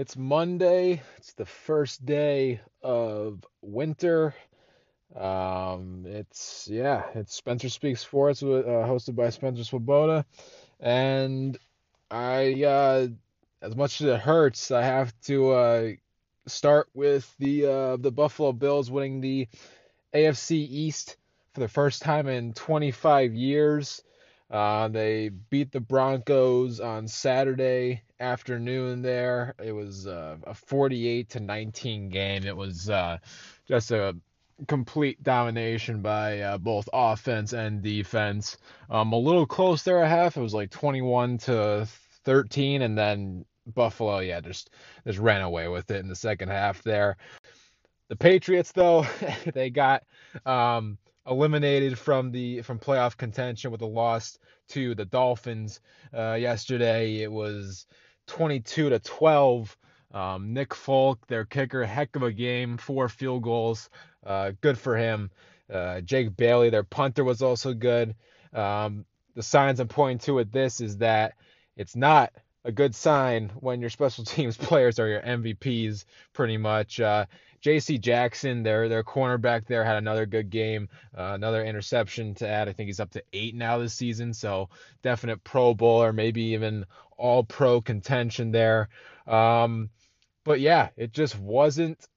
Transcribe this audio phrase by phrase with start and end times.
[0.00, 1.02] It's Monday.
[1.18, 4.34] It's the first day of winter.
[5.14, 10.24] Um, it's yeah, it's Spencer Speaks Sports, uh, hosted by Spencer Swoboda,
[10.80, 11.58] and
[12.10, 13.08] I, uh,
[13.60, 15.88] as much as it hurts, I have to uh,
[16.46, 19.48] start with the uh, the Buffalo Bills winning the
[20.14, 21.18] AFC East
[21.52, 24.02] for the first time in 25 years.
[24.50, 29.02] Uh, they beat the Broncos on Saturday afternoon.
[29.02, 32.44] There, it was uh, a 48 to 19 game.
[32.44, 33.18] It was uh,
[33.66, 34.16] just a
[34.68, 38.58] complete domination by uh, both offense and defense.
[38.90, 40.36] Um, a little close there a half.
[40.36, 41.88] It was like 21 to
[42.24, 44.70] 13, and then Buffalo, yeah, just
[45.06, 47.16] just ran away with it in the second half there.
[48.08, 49.06] The Patriots, though,
[49.54, 50.02] they got
[50.44, 54.38] um, eliminated from the from playoff contention with a loss
[54.70, 55.80] to the Dolphins
[56.16, 57.22] uh, yesterday.
[57.22, 57.86] It was
[58.30, 59.76] 22 to 12.
[60.12, 63.90] Um, Nick Folk, their kicker, heck of a game, four field goals,
[64.26, 65.30] uh, good for him.
[65.72, 68.16] Uh, Jake Bailey, their punter, was also good.
[68.52, 69.04] Um,
[69.36, 71.34] the signs I'm pointing to with this is that
[71.76, 72.32] it's not
[72.64, 77.00] a good sign when your special teams players are your MVPs, pretty much.
[77.00, 77.26] Uh,
[77.60, 77.98] J.C.
[77.98, 82.68] Jackson, their their cornerback there, had another good game, uh, another interception to add.
[82.68, 84.70] I think he's up to eight now this season, so
[85.02, 86.86] definite Pro Bowl or maybe even
[87.18, 88.88] All Pro contention there.
[89.26, 89.90] Um,
[90.44, 92.08] but yeah, it just wasn't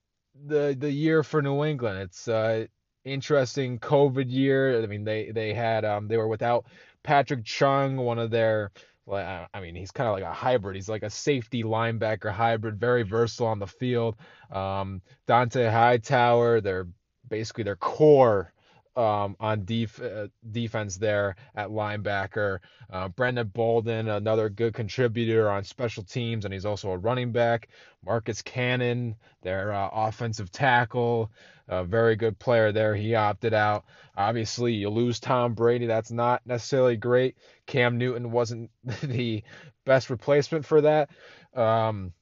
[0.46, 1.98] the the year for New England.
[2.00, 2.66] It's uh,
[3.04, 4.82] interesting COVID year.
[4.82, 6.64] I mean, they they had um, they were without
[7.02, 8.72] Patrick Chung, one of their
[9.12, 10.76] I mean, he's kind of like a hybrid.
[10.76, 14.16] He's like a safety linebacker hybrid, very versatile on the field.
[14.50, 16.88] Um, Dont'a Hightower, they're
[17.28, 18.53] basically their core
[18.96, 22.58] um, on def- uh, defense there at linebacker.
[22.90, 27.68] Uh, Brandon Bolden, another good contributor on special teams, and he's also a running back.
[28.04, 31.30] Marcus Cannon, their uh, offensive tackle,
[31.68, 32.94] a very good player there.
[32.94, 33.84] He opted out.
[34.16, 35.86] Obviously, you lose Tom Brady.
[35.86, 37.36] That's not necessarily great.
[37.66, 38.70] Cam Newton wasn't
[39.02, 39.42] the
[39.84, 41.10] best replacement for that.
[41.54, 42.12] Um,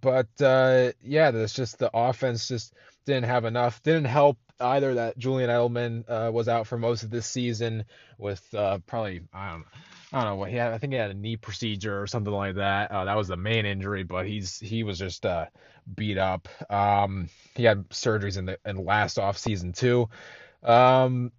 [0.00, 2.74] but uh, yeah, that's just the offense just
[3.04, 3.82] didn't have enough.
[3.82, 7.84] Didn't help either that Julian Edelman uh, was out for most of this season
[8.18, 9.66] with uh, probably I don't know.
[10.12, 10.72] I don't know what he had.
[10.72, 12.90] I think he had a knee procedure or something like that.
[12.90, 15.46] Uh, that was the main injury, but he's he was just uh,
[15.94, 16.48] beat up.
[16.68, 20.08] Um, he had surgeries in the in last off season too.
[20.62, 21.30] Um,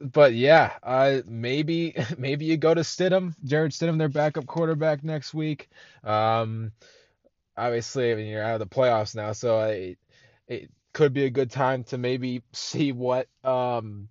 [0.00, 5.34] but yeah, uh, maybe maybe you go to Stidham, Jarrett Stidham, their backup quarterback next
[5.34, 5.68] week.
[6.04, 6.72] Um,
[7.56, 9.96] obviously, I mean you're out of the playoffs now, so I,
[10.48, 14.08] it could be a good time to maybe see what um,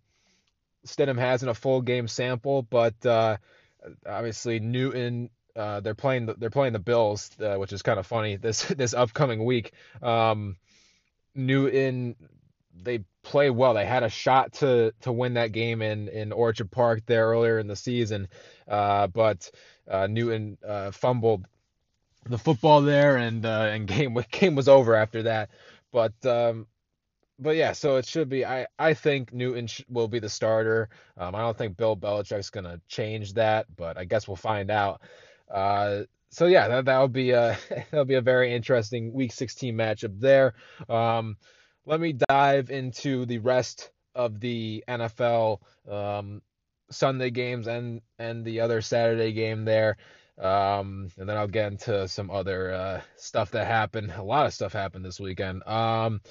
[0.86, 2.62] Stidham has in a full game sample.
[2.62, 3.38] But uh,
[4.08, 8.06] obviously Newton, uh, they're playing the, they're playing the Bills, uh, which is kind of
[8.06, 9.72] funny this this upcoming week.
[10.02, 10.58] Um,
[11.34, 12.16] Newton
[12.84, 13.74] they play well.
[13.74, 17.60] They had a shot to to win that game in in Orchard Park there earlier
[17.60, 18.28] in the season,
[18.68, 19.50] uh, but
[19.90, 21.46] uh, Newton uh, fumbled
[22.28, 25.50] the football there, and and game game was over after that.
[25.96, 26.68] But um,
[27.40, 28.46] but yeah, so it should be.
[28.46, 30.90] I I think Newton sh- will be the starter.
[31.16, 35.02] Um, I don't think Bill Belichick's gonna change that, but I guess we'll find out.
[35.50, 36.02] Uh,
[36.32, 37.58] so yeah, that that'll be a
[37.92, 40.56] that'll be a very interesting Week 16 matchup there.
[40.90, 41.38] Um,
[41.86, 46.42] let me dive into the rest of the NFL um,
[46.92, 49.96] Sunday games and and the other Saturday game there.
[50.38, 54.12] Um, and then I'll get into some other uh, stuff that happened.
[54.12, 55.66] A lot of stuff happened this weekend.
[55.68, 56.22] Um,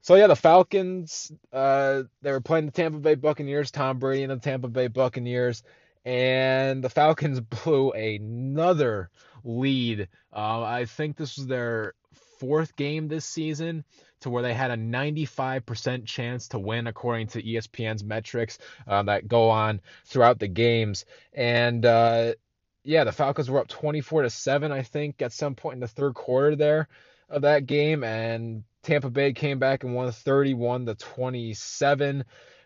[0.00, 4.32] so yeah, the Falcons, uh, they were playing the Tampa Bay Buccaneers, Tom Brady and
[4.32, 5.62] the Tampa Bay Buccaneers,
[6.04, 9.10] and the Falcons blew another
[9.44, 10.08] lead.
[10.34, 11.94] Uh, I think this was their
[12.40, 13.84] fourth game this season
[14.20, 19.28] to where they had a 95% chance to win according to ESPN's metrics uh, that
[19.28, 21.04] go on throughout the games.
[21.32, 22.34] And uh,
[22.84, 25.88] yeah, the Falcons were up 24 to 7, I think, at some point in the
[25.88, 26.88] third quarter there
[27.28, 32.24] of that game, and Tampa Bay came back and won 31 to 27.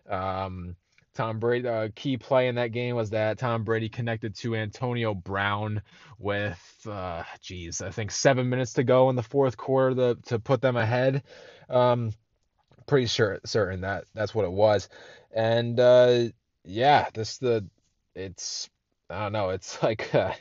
[0.09, 0.77] Um,
[1.15, 5.15] Tom Brady, uh, key play in that game was that Tom Brady connected to Antonio
[5.15, 5.83] Brown
[6.19, 10.39] with, uh, geez, I think seven minutes to go in the fourth quarter to, to
[10.39, 11.23] put them ahead.
[11.71, 12.13] Um,
[12.87, 14.89] pretty sure, certain that that's what it was.
[15.33, 16.25] And, uh,
[16.65, 17.67] yeah, this, the,
[18.15, 18.69] it's,
[19.11, 20.33] I don't know, it's like, uh,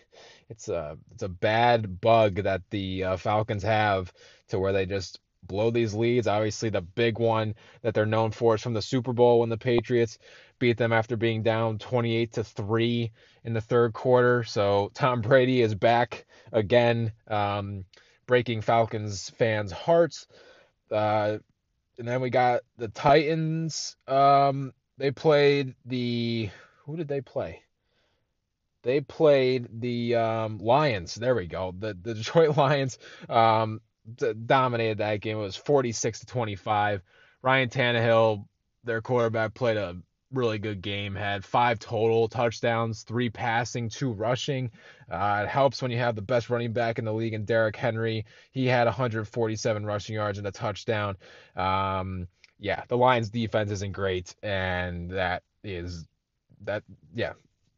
[0.49, 4.11] it's a, it's a bad bug that the uh, Falcons have
[4.49, 6.27] to where they just blow these leads.
[6.27, 9.57] Obviously, the big one that they're known for is from the Super Bowl when the
[9.57, 10.17] Patriots
[10.59, 13.11] beat them after being down 28 to 3
[13.43, 14.43] in the third quarter.
[14.43, 17.11] So Tom Brady is back again.
[17.27, 17.85] Um,
[18.25, 20.27] breaking Falcons fans' hearts.
[20.91, 21.37] Uh,
[21.97, 23.95] and then we got the Titans.
[24.07, 26.49] Um, they played the
[26.85, 27.64] who did they play?
[28.85, 31.15] They played the um, Lions.
[31.15, 31.73] There we go.
[31.77, 33.81] The the Detroit Lions um,
[34.45, 35.37] dominated that game.
[35.37, 37.01] It was 46 to 25.
[37.41, 38.45] Ryan Tannehill,
[38.83, 39.97] their quarterback, played a
[40.31, 41.15] really good game.
[41.15, 44.69] Had five total touchdowns, three passing, two rushing.
[45.09, 47.75] Uh, it helps when you have the best running back in the league in Derrick
[47.75, 48.23] Henry.
[48.51, 51.17] He had 147 rushing yards and a touchdown.
[51.55, 52.27] Um,
[52.59, 56.05] yeah, the Lions' defense isn't great, and that is
[56.63, 56.83] that
[57.15, 57.33] yeah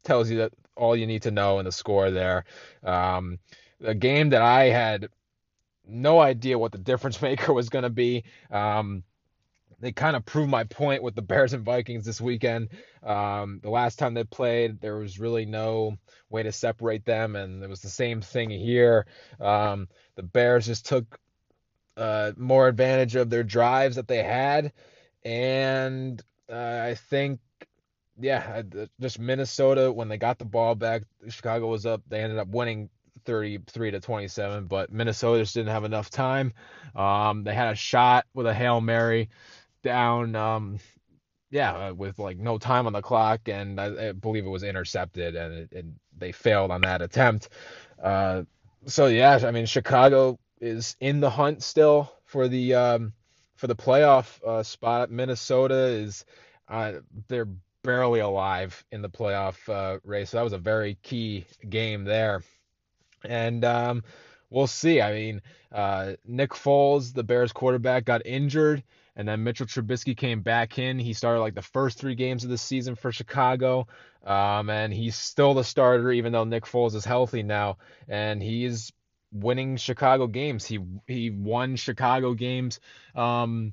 [0.08, 2.46] tells you that all you need to know in the score there.
[2.82, 3.38] Um,
[3.84, 5.08] a game that I had
[5.86, 8.24] no idea what the difference maker was going to be.
[8.50, 9.02] Um,
[9.80, 12.70] they kind of proved my point with the Bears and Vikings this weekend.
[13.02, 15.98] Um, the last time they played, there was really no
[16.30, 19.06] way to separate them, and it was the same thing here.
[19.38, 21.20] Um, the Bears just took
[21.96, 24.72] uh, more advantage of their drives that they had,
[25.22, 26.20] and
[26.50, 27.40] uh, I think,
[28.20, 28.62] yeah,
[29.00, 32.02] just Minnesota when they got the ball back, Chicago was up.
[32.08, 32.90] They ended up winning
[33.24, 36.52] 33 to 27, but Minnesota just didn't have enough time.
[36.94, 39.28] Um, they had a shot with a hail mary
[39.82, 40.78] down, um,
[41.50, 44.62] yeah, uh, with like no time on the clock, and I, I believe it was
[44.62, 47.48] intercepted, and, it, and, they failed on that attempt.
[48.02, 48.42] Uh,
[48.86, 53.12] so yeah, I mean Chicago is in the hunt still for the um,
[53.54, 55.12] for the playoff uh, spot.
[55.12, 56.24] Minnesota is
[56.66, 56.94] uh,
[57.28, 57.46] they're
[57.82, 60.32] barely alive in the playoff uh, race.
[60.32, 62.42] That was a very key game there,
[63.24, 64.04] and um,
[64.50, 65.00] we'll see.
[65.00, 65.42] I mean,
[65.72, 68.82] uh, Nick Foles, the Bears quarterback, got injured
[69.18, 70.96] and then Mitchell Trubisky came back in.
[71.00, 73.88] He started like the first three games of the season for Chicago.
[74.24, 77.78] Um, and he's still the starter, even though Nick Foles is healthy now.
[78.08, 78.92] And he's
[79.32, 80.64] winning Chicago games.
[80.64, 80.78] He
[81.08, 82.78] he won Chicago games
[83.16, 83.72] um,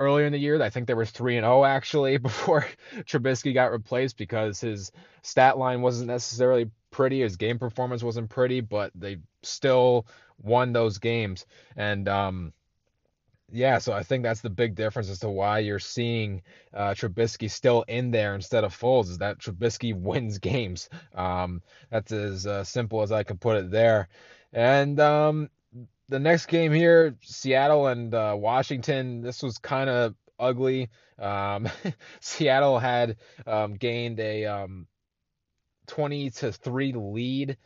[0.00, 0.60] earlier in the year.
[0.60, 2.66] I think there was three and zero oh, actually before
[3.02, 4.90] Trubisky got replaced because his
[5.22, 7.20] stat line wasn't necessarily pretty.
[7.20, 10.06] His game performance wasn't pretty, but they still
[10.42, 11.46] won those games.
[11.76, 12.52] And um,
[13.52, 16.42] yeah, so I think that's the big difference as to why you're seeing
[16.74, 20.88] uh, Trubisky still in there instead of Foles is that Trubisky wins games.
[21.14, 24.08] Um, that's as uh, simple as I can put it there.
[24.52, 25.50] And um,
[26.10, 29.22] the next game here, Seattle and uh, Washington.
[29.22, 30.90] This was kind of ugly.
[31.18, 31.68] Um,
[32.20, 33.16] Seattle had
[33.46, 34.86] um, gained a um,
[35.86, 37.56] 20 to three lead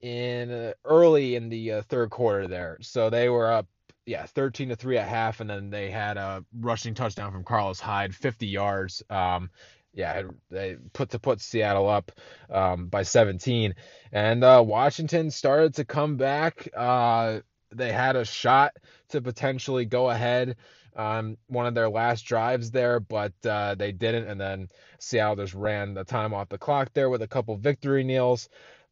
[0.00, 2.78] in uh, early in the uh, third quarter there.
[2.80, 3.66] So they were up
[4.04, 7.78] yeah, 13 to 3 at half, and then they had a rushing touchdown from Carlos
[7.78, 9.02] Hyde, 50 yards.
[9.08, 9.50] Um,
[9.94, 12.10] yeah, they put to put Seattle up
[12.50, 13.74] um, by 17,
[14.10, 16.68] and uh, Washington started to come back.
[17.72, 18.72] They had a shot
[19.10, 20.56] to potentially go ahead
[20.96, 25.54] on one of their last drives there, but uh, they didn't, and then Seattle just
[25.54, 28.48] ran the time off the clock there with a couple victory kneels.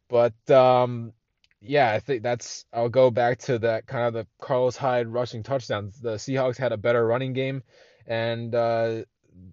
[0.09, 1.13] But um,
[1.61, 2.65] yeah, I think that's.
[2.73, 5.99] I'll go back to that kind of the Carlos Hyde rushing touchdowns.
[5.99, 7.63] The Seahawks had a better running game,
[8.07, 9.03] and uh,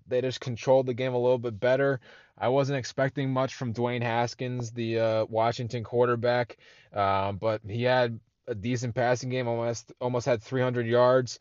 [0.07, 2.01] they just controlled the game a little bit better.
[2.37, 6.57] I wasn't expecting much from Dwayne Haskins, the uh, Washington quarterback,
[6.93, 9.47] um, but he had a decent passing game.
[9.47, 11.39] Almost almost had 300 yards.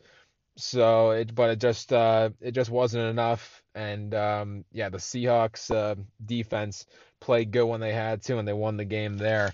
[0.56, 3.62] So it, but it just uh, it just wasn't enough.
[3.74, 6.86] And um, yeah, the Seahawks uh, defense
[7.20, 9.52] played good when they had to, and they won the game there.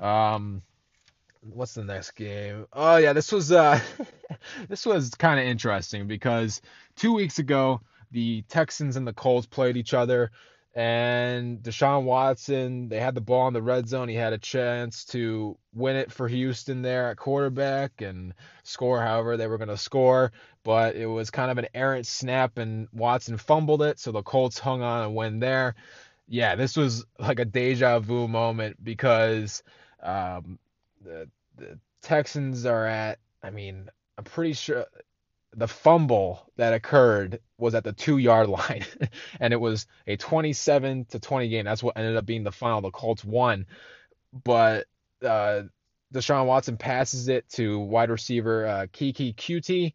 [0.00, 0.62] Um,
[1.42, 2.66] what's the next game?
[2.72, 3.78] Oh yeah, this was uh,
[4.68, 6.62] this was kind of interesting because
[6.96, 10.30] two weeks ago the Texans and the Colts played each other,
[10.78, 14.08] and Deshaun Watson they had the ball in the red zone.
[14.08, 18.32] He had a chance to win it for Houston there at quarterback and
[18.62, 20.30] score however they were going to score,
[20.62, 24.60] but it was kind of an errant snap and Watson fumbled it, so the Colts
[24.60, 25.74] hung on and win there.
[26.28, 29.64] Yeah, this was like a deja vu moment because
[30.00, 30.60] um,
[31.04, 34.86] the, the Texans are at, I mean, I'm pretty sure
[35.54, 38.84] the fumble that occurred was at the two yard line,
[39.40, 41.64] and it was a 27 to 20 game.
[41.64, 42.80] That's what ended up being the final.
[42.80, 43.66] The Colts won,
[44.32, 44.86] but
[45.24, 45.62] uh,
[46.12, 49.94] Deshaun Watson passes it to wide receiver uh, Keke Coutee,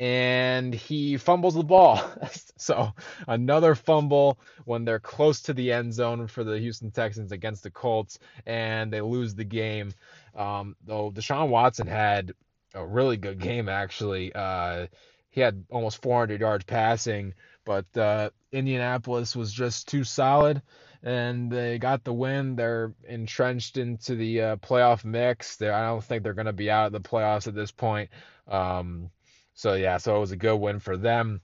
[0.00, 2.00] and he fumbles the ball.
[2.56, 2.92] so
[3.28, 7.70] another fumble when they're close to the end zone for the Houston Texans against the
[7.70, 9.92] Colts, and they lose the game.
[10.34, 12.34] Um, though Deshaun Watson had
[12.74, 14.32] a really good game actually.
[14.34, 14.86] Uh,
[15.30, 20.60] he had almost 400 yards passing, but uh, Indianapolis was just too solid,
[21.02, 22.54] and they got the win.
[22.54, 25.56] They're entrenched into the uh, playoff mix.
[25.56, 28.10] They're, I don't think they're going to be out of the playoffs at this point.
[28.46, 29.10] Um,
[29.54, 31.40] so yeah, so it was a good win for them.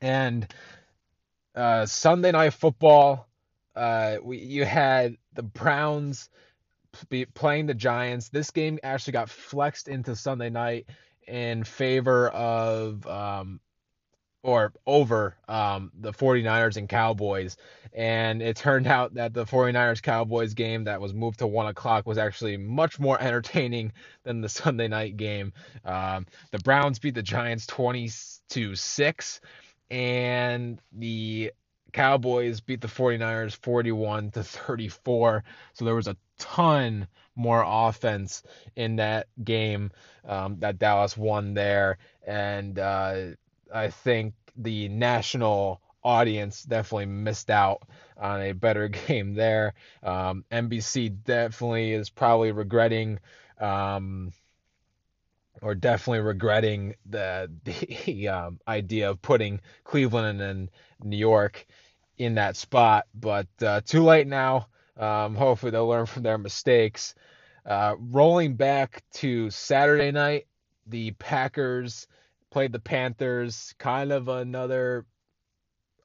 [0.00, 0.52] And
[1.54, 3.28] uh, Sunday night football,
[3.76, 6.28] uh, we you had the Browns
[7.34, 8.28] playing the Giants.
[8.28, 10.86] This game actually got flexed into Sunday night
[11.26, 13.60] in favor of um,
[14.42, 17.56] or over um, the 49ers and Cowboys.
[17.92, 22.06] And it turned out that the 49ers Cowboys game that was moved to 1 o'clock
[22.06, 23.92] was actually much more entertaining
[24.24, 25.52] than the Sunday night game.
[25.84, 28.10] Um, the Browns beat the Giants 20
[28.50, 29.40] to 6,
[29.90, 31.52] and the
[31.92, 35.44] Cowboys beat the 49ers 41 to 34.
[35.74, 38.42] So there was a ton more offense
[38.76, 39.90] in that game
[40.26, 41.98] um, that Dallas won there.
[42.26, 43.16] And uh,
[43.72, 47.82] I think the national audience definitely missed out
[48.20, 49.74] on a better game there.
[50.02, 53.18] Um, NBC definitely is probably regretting.
[53.60, 54.32] Um,
[55.60, 60.70] or definitely regretting the the um, idea of putting Cleveland and
[61.04, 61.64] New York
[62.18, 63.06] in that spot.
[63.14, 64.66] But uh, too late now.
[64.96, 67.14] Um, hopefully they'll learn from their mistakes.
[67.64, 70.46] Uh, rolling back to Saturday night,
[70.86, 72.06] the Packers
[72.50, 73.74] played the Panthers.
[73.78, 75.06] Kind of another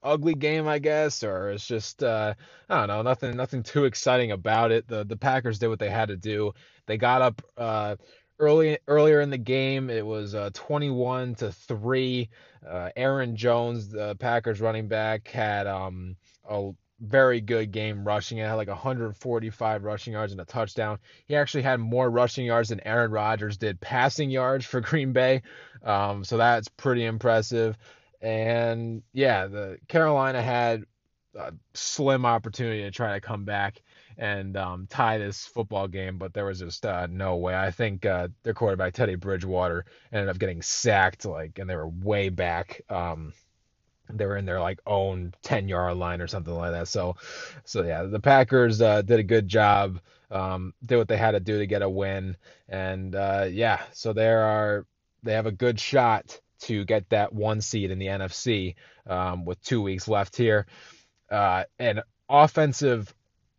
[0.02, 2.34] ugly game, I guess, or it's just uh,
[2.68, 4.86] I don't know, nothing nothing too exciting about it.
[4.88, 6.52] The the Packers did what they had to do.
[6.86, 7.96] They got up uh,
[8.38, 9.90] early earlier in the game.
[9.90, 12.30] It was uh, 21 to three.
[12.66, 16.16] Uh, Aaron Jones, the Packers running back, had um,
[16.48, 18.38] a very good game rushing.
[18.38, 20.98] It had like 145 rushing yards and a touchdown.
[21.26, 25.42] He actually had more rushing yards than Aaron Rodgers did passing yards for Green Bay.
[25.82, 27.76] Um, so that's pretty impressive.
[28.20, 30.84] And yeah, the Carolina had
[31.34, 33.80] a slim opportunity to try to come back
[34.16, 37.54] and um, tie this football game, but there was just uh, no way.
[37.54, 41.88] I think uh, their quarterback Teddy Bridgewater ended up getting sacked, like, and they were
[41.88, 42.80] way back.
[42.90, 43.32] Um,
[44.10, 46.88] they were in their like own 10 yard line or something like that.
[46.88, 47.16] So,
[47.64, 50.00] so yeah, the Packers uh, did a good job.
[50.30, 52.36] Um, did what they had to do to get a win,
[52.68, 54.86] and uh, yeah, so there are
[55.22, 58.74] they have a good shot to get that one seed in the NFC
[59.06, 60.66] um, with two weeks left here.
[61.30, 63.14] Uh, an offensive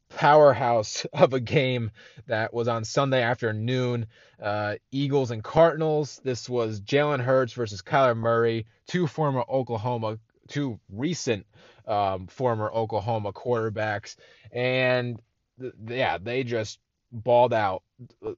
[0.10, 1.92] powerhouse of a game
[2.28, 4.08] that was on Sunday afternoon.
[4.42, 6.20] Uh, Eagles and Cardinals.
[6.24, 10.18] This was Jalen Hurts versus Kyler Murray, two former Oklahoma,
[10.50, 11.46] two recent
[11.88, 14.18] um, former Oklahoma quarterbacks,
[14.52, 15.22] and
[15.60, 16.80] th- yeah, they just
[17.12, 17.84] balled out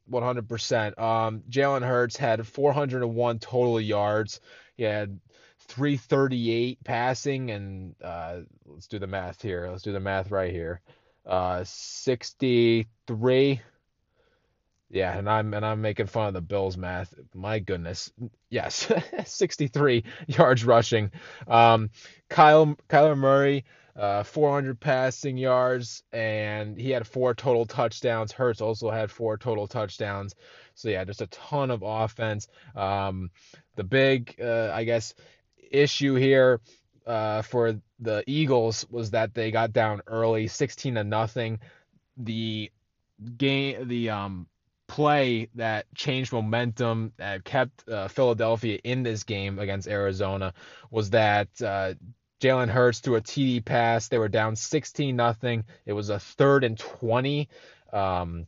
[0.10, 1.00] 100%.
[1.00, 4.40] Um, Jalen Hurts had 401 total yards.
[4.78, 5.20] He had
[5.68, 9.68] 338 passing, and uh, let's do the math here.
[9.70, 10.82] Let's do the math right here
[11.26, 13.62] uh, 63.
[14.92, 17.14] Yeah, and I'm and I'm making fun of the Bills math.
[17.34, 18.12] My goodness,
[18.50, 18.92] yes,
[19.26, 21.12] 63 yards rushing.
[21.48, 21.92] Um,
[22.30, 23.64] Kyle Kyler Murray,
[23.96, 28.34] uh, 400 passing yards, and he had four total touchdowns.
[28.34, 30.36] Hurts also had four total touchdowns.
[30.76, 32.50] So yeah, just a ton of offense.
[32.76, 33.32] Um,
[33.78, 35.14] the big, uh, I guess,
[35.72, 36.60] issue here
[37.08, 41.60] uh, for the Eagles was that they got down early, 16 to nothing.
[42.18, 42.72] The
[43.38, 44.48] game, the um,
[44.92, 50.54] play that changed momentum that kept uh, Philadelphia in this game against Arizona
[50.90, 51.94] was that uh,
[52.42, 54.10] Jalen Hurts threw a TD pass.
[54.10, 55.64] They were down 16 nothing.
[55.86, 57.48] It was a third and 20.
[57.94, 58.48] Um,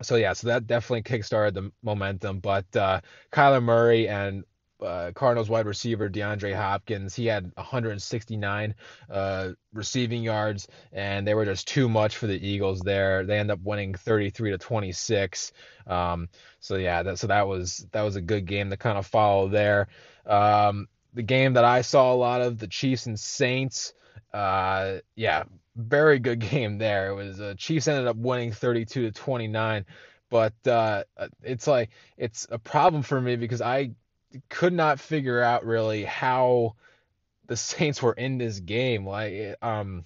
[0.00, 2.40] so yeah, so that definitely kickstarted the momentum.
[2.40, 4.44] But uh, Kyler Murray and
[4.84, 7.14] uh, Cardinals wide receiver DeAndre Hopkins.
[7.14, 8.74] He had 169
[9.10, 13.24] uh, receiving yards, and they were just too much for the Eagles there.
[13.24, 15.52] They end up winning 33 to 26.
[15.86, 16.28] Um,
[16.60, 19.48] so yeah, that, so that was that was a good game to kind of follow
[19.48, 19.88] there.
[20.26, 23.94] Um, the game that I saw a lot of, the Chiefs and Saints.
[24.32, 25.44] Uh, yeah,
[25.76, 27.10] very good game there.
[27.10, 29.84] It was uh, Chiefs ended up winning 32 to 29
[30.30, 31.04] but uh,
[31.44, 33.92] it's like it's a problem for me because I
[34.48, 36.74] could not figure out really how
[37.46, 39.06] the Saints were in this game.
[39.06, 40.04] Like, um,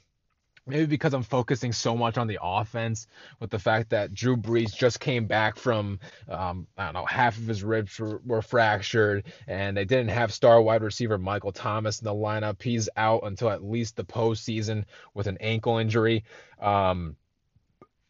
[0.68, 3.06] maybe because I'm focusing so much on the offense
[3.40, 7.38] with the fact that Drew Brees just came back from, um, I don't know, half
[7.38, 12.00] of his ribs were, were, fractured, and they didn't have star wide receiver Michael Thomas
[12.00, 12.62] in the lineup.
[12.62, 16.24] He's out until at least the postseason with an ankle injury.
[16.60, 17.16] Um,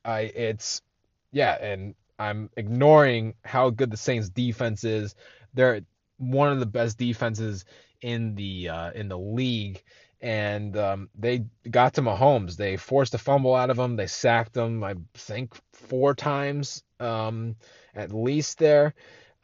[0.05, 0.83] I, it's,
[1.31, 5.15] yeah, and I'm ignoring how good the Saints defense is.
[5.55, 5.83] They're
[6.19, 7.65] one of the best defenses
[8.01, 9.83] in the uh, in the league,
[10.21, 12.57] and um, they got to Mahomes.
[12.57, 13.97] They forced a fumble out of him.
[13.97, 17.57] They sacked him, I think, four times um,
[17.95, 18.95] at least there.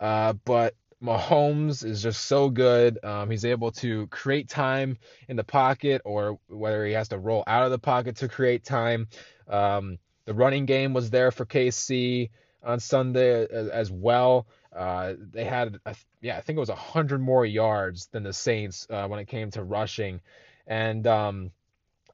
[0.01, 2.99] Uh, but Mahomes is just so good.
[3.05, 7.45] Um, he's able to create time in the pocket, or whether he has to roll
[7.47, 9.09] out of the pocket to create time.
[9.49, 12.31] Um, the running game was there for KC
[12.63, 14.47] on Sunday as well.
[14.75, 15.79] Uh, they had,
[16.21, 19.51] yeah, I think it was 100 more yards than the Saints uh, when it came
[19.53, 20.21] to rushing.
[20.67, 21.51] And um,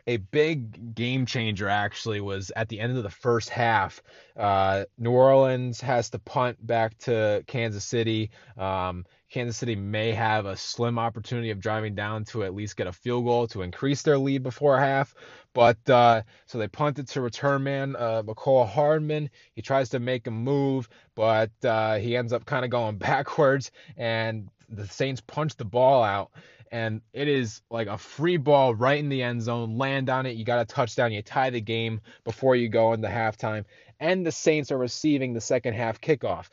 [0.06, 4.02] a big game changer actually was at the end of the first half.
[4.36, 8.30] Uh, New Orleans has to punt back to Kansas City.
[8.56, 12.88] Um, Kansas City may have a slim opportunity of driving down to at least get
[12.88, 15.14] a field goal to increase their lead before half.
[15.54, 19.30] But uh, so they punted to return man uh, Mecole Hardman.
[19.54, 23.70] He tries to make a move, but uh, he ends up kind of going backwards,
[23.96, 26.30] and the Saints punch the ball out
[26.70, 29.76] and it is like a free ball right in the end zone.
[29.76, 33.08] Land on it, you got a touchdown, you tie the game before you go into
[33.08, 33.64] halftime,
[33.98, 36.48] and the Saints are receiving the second half kickoff.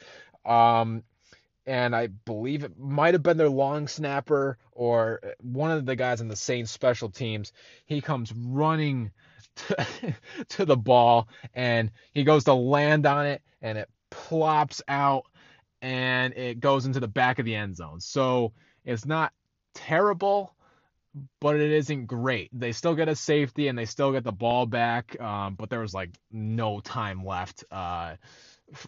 [0.45, 1.03] Um,
[1.67, 6.21] and I believe it might have been their long snapper or one of the guys
[6.21, 7.51] in the Saints special teams.
[7.86, 9.12] He comes running
[9.55, 10.15] to,
[10.50, 15.25] to the ball and he goes to land on it and it plops out
[15.81, 18.00] and it goes into the back of the end zone.
[18.00, 18.53] So
[18.86, 19.33] it's not
[19.77, 20.53] terrible,
[21.39, 22.50] but it isn't great.
[22.51, 25.79] They still get a safety and they still get the ball back, um, but there
[25.79, 28.15] was like no time left uh,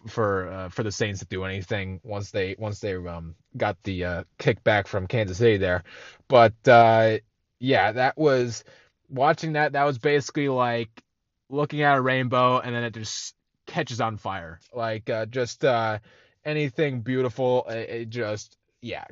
[0.08, 4.04] for uh, for the Saints to do anything once they once they um, got the
[4.04, 5.84] uh, kickback from Kansas City there.
[6.28, 7.18] But uh,
[7.60, 8.64] yeah, that was
[9.08, 9.72] watching that.
[9.72, 10.90] That was basically like
[11.48, 13.34] looking at a rainbow and then it just
[13.66, 14.60] catches on fire.
[14.74, 15.98] Like uh, just uh,
[16.44, 17.66] anything beautiful.
[17.68, 19.04] It, it just yeah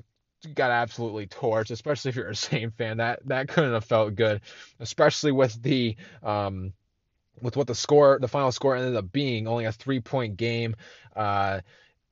[0.54, 2.99] got absolutely torched, especially if you're a Saint fan.
[2.99, 4.40] That that couldn't have felt good,
[4.80, 6.73] especially with the um
[7.42, 10.76] with what the score, the final score ended up being, only a three point game.
[11.14, 11.61] Uh,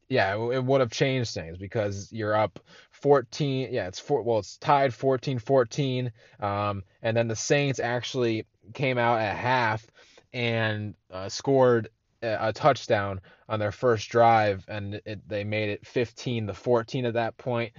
[0.08, 2.60] yeah, it, it would have changed things because you're up
[2.92, 3.68] 14.
[3.72, 4.22] Yeah, it's four.
[4.22, 6.10] Well, it's tied 14-14.
[6.40, 9.86] Um, and then the Saints actually came out at half
[10.32, 11.88] and uh, scored
[12.22, 17.14] a touchdown on their first drive, and it, they made it 15 to 14 at
[17.14, 17.72] that point.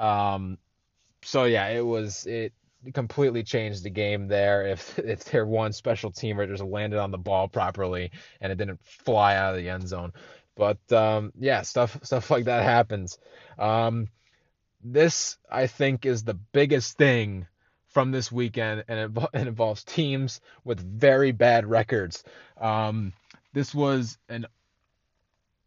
[0.00, 0.58] Um,
[1.22, 2.52] so yeah, it was it
[2.94, 7.18] completely changed the game there if if their one special teamer just landed on the
[7.18, 8.10] ball properly
[8.40, 10.12] and it didn't fly out of the end zone.
[10.56, 13.18] But um, yeah, stuff stuff like that happens.
[13.58, 14.08] Um,
[14.82, 17.46] this I think is the biggest thing
[17.88, 22.22] from this weekend, and it, it involves teams with very bad records.
[22.60, 23.12] Um,
[23.52, 24.46] this was an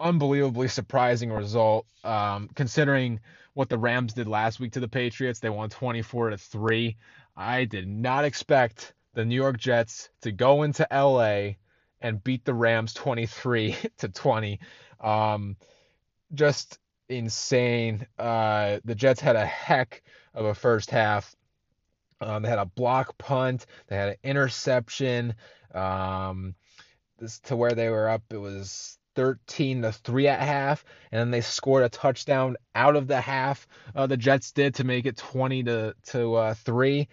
[0.03, 3.19] unbelievably surprising result, um, considering
[3.53, 5.39] what the Rams did last week to the Patriots.
[5.39, 6.97] They won 24 to 3.
[7.35, 11.53] I did not expect the New York Jets to go into LA
[12.01, 14.59] and beat the Rams 23 to 20.
[14.99, 15.55] Um,
[16.33, 18.05] just insane.
[18.19, 21.35] Uh, the Jets had a heck of a first half.
[22.19, 23.65] Um, they had a block punt.
[23.87, 25.35] They had an interception.
[25.73, 26.55] Um,
[27.19, 28.23] this to where they were up.
[28.31, 33.07] It was 13 to 3 at half and then they scored a touchdown out of
[33.07, 37.07] the half uh, the Jets did to make it 20 to to uh, 3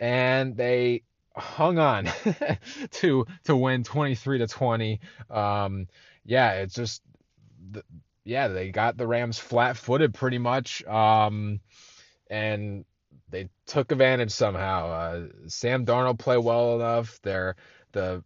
[0.00, 1.02] and they
[1.36, 2.08] hung on
[2.90, 5.86] to to win 23 to 20 um,
[6.24, 7.02] yeah it's just
[8.24, 11.60] yeah they got the Rams flat-footed pretty much um,
[12.30, 12.84] and
[13.34, 14.90] they took advantage somehow.
[14.90, 17.18] Uh, Sam Darnold played well enough.
[17.22, 17.56] They're
[17.92, 18.22] the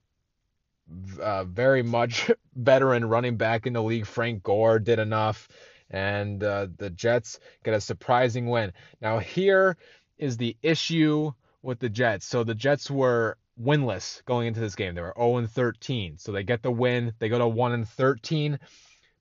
[1.20, 4.06] uh, very much veteran running back in the league.
[4.06, 5.48] Frank Gore did enough,
[5.90, 8.72] and uh, the Jets get a surprising win.
[9.00, 9.76] Now, here
[10.18, 12.26] is the issue with the Jets.
[12.26, 14.94] So the Jets were winless going into this game.
[14.94, 16.18] They were 0 13.
[16.18, 17.12] So they get the win.
[17.18, 18.58] They go to 1 13.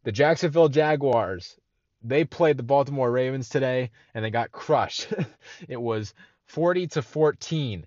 [0.04, 1.58] The Jacksonville Jaguars,
[2.04, 5.08] they played the Baltimore Ravens today and they got crushed.
[5.68, 6.14] it was
[6.46, 7.86] 40 to 14.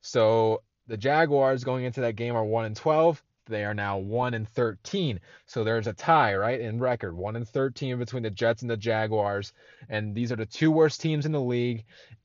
[0.00, 3.22] So the Jaguars going into that game are 1 and 12.
[3.46, 5.20] They are now 1 and 13.
[5.46, 8.76] So there's a tie, right, in record 1 and 13 between the Jets and the
[8.76, 9.52] Jaguars.
[9.88, 11.84] And these are the two worst teams in the league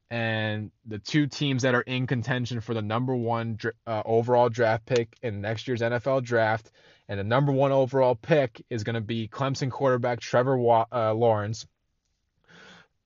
[0.10, 4.86] and the two teams that are in contention for the number one uh, overall draft
[4.86, 6.72] pick in next year's NFL draft.
[7.08, 11.14] And the number one overall pick is going to be Clemson quarterback Trevor Wa- uh,
[11.14, 11.66] Lawrence.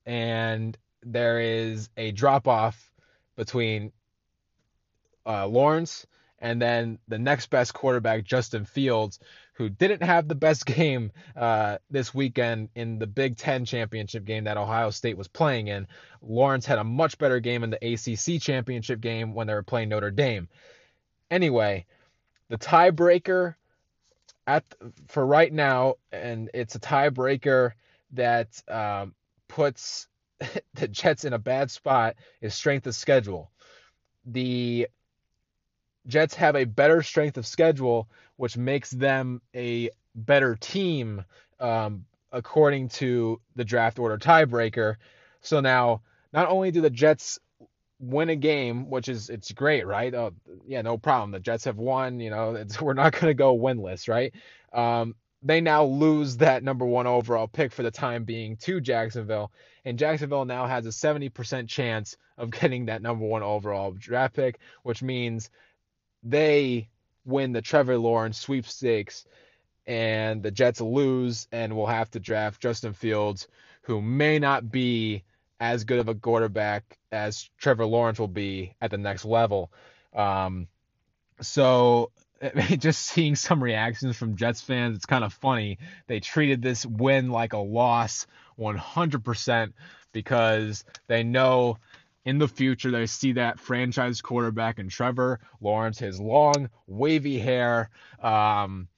[0.04, 2.92] And there is a drop off
[3.36, 3.92] between
[5.26, 6.06] uh, Lawrence
[6.38, 9.18] And then the next best quarterback, Justin Fields,
[9.54, 14.44] who didn't have the best game uh, this weekend in the Big Ten championship game
[14.44, 15.86] that Ohio State was playing in.
[16.22, 19.88] Lawrence had a much better game in the ACC championship game when they were playing
[19.88, 20.48] Notre Dame.
[21.30, 21.86] Anyway,
[22.48, 23.54] the tiebreaker
[24.46, 24.64] at
[25.08, 27.72] for right now, and it's a tiebreaker
[28.12, 29.14] that um,
[29.48, 30.06] puts
[30.74, 33.50] the Jets in a bad spot is strength of schedule.
[34.26, 34.88] The
[36.06, 41.24] Jets have a better strength of schedule, which makes them a better team
[41.60, 44.96] um, according to the draft order tiebreaker.
[45.40, 47.38] So now, not only do the Jets
[47.98, 50.14] win a game, which is it's great, right?
[50.14, 50.32] Oh,
[50.66, 51.30] yeah, no problem.
[51.30, 52.20] The Jets have won.
[52.20, 54.32] You know, we're not going to go winless, right?
[54.72, 59.52] Um, they now lose that number one overall pick for the time being to Jacksonville,
[59.84, 64.58] and Jacksonville now has a 70% chance of getting that number one overall draft pick,
[64.82, 65.50] which means
[66.28, 66.88] they
[67.24, 69.24] win the Trevor Lawrence sweepstakes,
[69.86, 73.48] and the Jets lose, and will have to draft Justin Fields,
[73.82, 75.24] who may not be
[75.60, 79.72] as good of a quarterback as Trevor Lawrence will be at the next level.
[80.14, 80.68] Um,
[81.40, 82.10] so
[82.78, 85.78] just seeing some reactions from Jets fans, it's kind of funny.
[86.06, 88.26] They treated this win like a loss
[88.58, 89.72] 100%
[90.12, 91.78] because they know
[92.26, 97.88] in the future they see that franchise quarterback in Trevor Lawrence, his long, wavy hair,
[98.20, 98.88] um,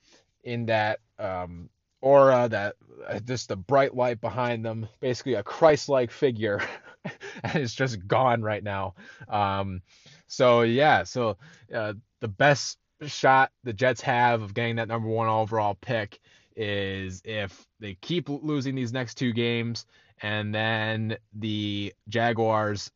[0.43, 1.69] in that um,
[2.01, 6.63] aura, that uh, just the bright light behind them, basically a Christ-like figure,
[7.45, 8.95] and it's just gone right now.
[9.29, 9.83] Um,
[10.27, 11.37] so yeah, so
[11.73, 16.19] uh, the best shot the Jets have of getting that number one overall pick
[16.57, 19.87] is if they keep losing these next two games
[20.21, 22.91] and then the Jaguars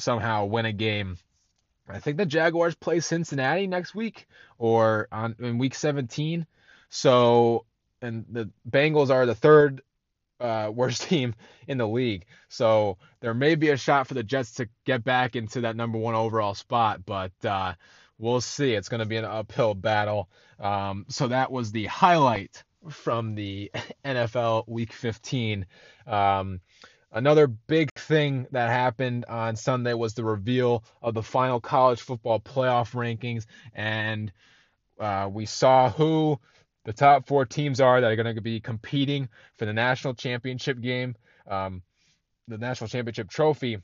[0.00, 1.18] somehow win a game.
[1.88, 4.26] I think the Jaguars play Cincinnati next week
[4.58, 6.46] or on in week 17.
[6.88, 7.64] So
[8.02, 9.82] and the Bengals are the third
[10.40, 11.34] uh, worst team
[11.66, 12.26] in the league.
[12.48, 15.98] So there may be a shot for the Jets to get back into that number
[15.98, 17.74] one overall spot, but uh,
[18.18, 18.74] we'll see.
[18.74, 20.28] It's going to be an uphill battle.
[20.58, 23.70] Um, so that was the highlight from the
[24.04, 25.66] NFL Week 15.
[26.06, 26.60] Um,
[27.12, 32.40] another big thing that happened on Sunday was the reveal of the final college football
[32.40, 34.32] playoff rankings, and
[34.98, 36.38] uh, we saw who
[36.84, 40.80] the top four teams are that are going to be competing for the national championship
[40.80, 41.14] game,
[41.46, 41.82] um,
[42.48, 43.78] the national championship trophy.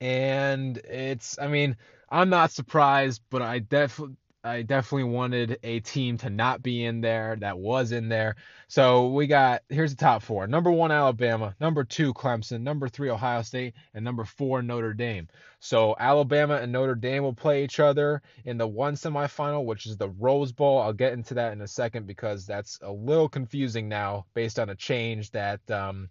[0.00, 1.76] And it's, I mean,
[2.10, 7.00] I'm not surprised, but I definitely I definitely wanted a team to not be in
[7.00, 8.34] there that was in there.
[8.66, 13.08] So we got here's the top four: number one Alabama, number two Clemson, number three
[13.08, 15.28] Ohio State, and number four Notre Dame.
[15.60, 19.96] So Alabama and Notre Dame will play each other in the one semifinal, which is
[19.96, 20.80] the Rose Bowl.
[20.80, 24.70] I'll get into that in a second because that's a little confusing now based on
[24.70, 25.60] a change that.
[25.70, 26.08] Um,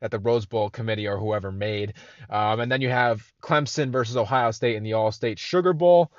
[0.00, 1.94] that the Rose Bowl committee or whoever made.
[2.28, 6.12] Um, and then you have Clemson versus Ohio State in the Allstate Sugar Bowl.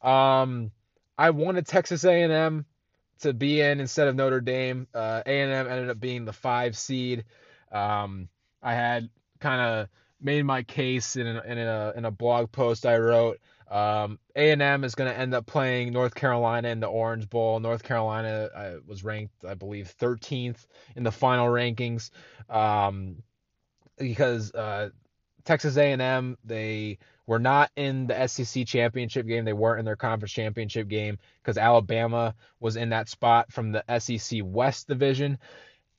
[0.00, 0.70] Um,
[1.22, 2.66] I wanted Texas A&M
[3.20, 4.88] to be in instead of Notre Dame.
[4.92, 7.26] Uh, A&M ended up being the five seed.
[7.70, 8.28] Um,
[8.60, 9.08] I had
[9.38, 9.88] kind of
[10.20, 13.38] made my case in, a, in a in a blog post I wrote.
[13.70, 17.60] Um, A&M is going to end up playing North Carolina in the Orange Bowl.
[17.60, 22.10] North Carolina uh, was ranked, I believe, 13th in the final rankings.
[22.50, 23.22] Um,
[23.96, 24.90] because uh,
[25.44, 29.44] Texas A&M they were not in the SEC championship game.
[29.44, 33.84] They weren't in their conference championship game because Alabama was in that spot from the
[33.98, 35.38] SEC West division,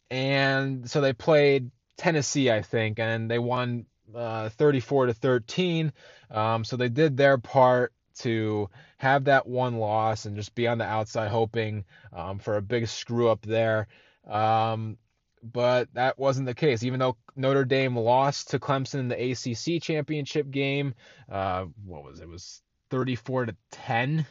[0.10, 5.94] and so they played Tennessee, I think, and they won uh, 34 to 13.
[6.30, 10.78] Um, so they did their part to have that one loss and just be on
[10.78, 13.88] the outside hoping um, for a big screw up there.
[14.28, 14.98] Um,
[15.44, 16.84] but that wasn't the case.
[16.84, 20.96] Even though Notre Dame lost to Clemson in the ACC championship game,
[21.30, 22.24] uh, what was it?
[22.24, 22.30] it?
[22.30, 24.26] Was 34 to 10,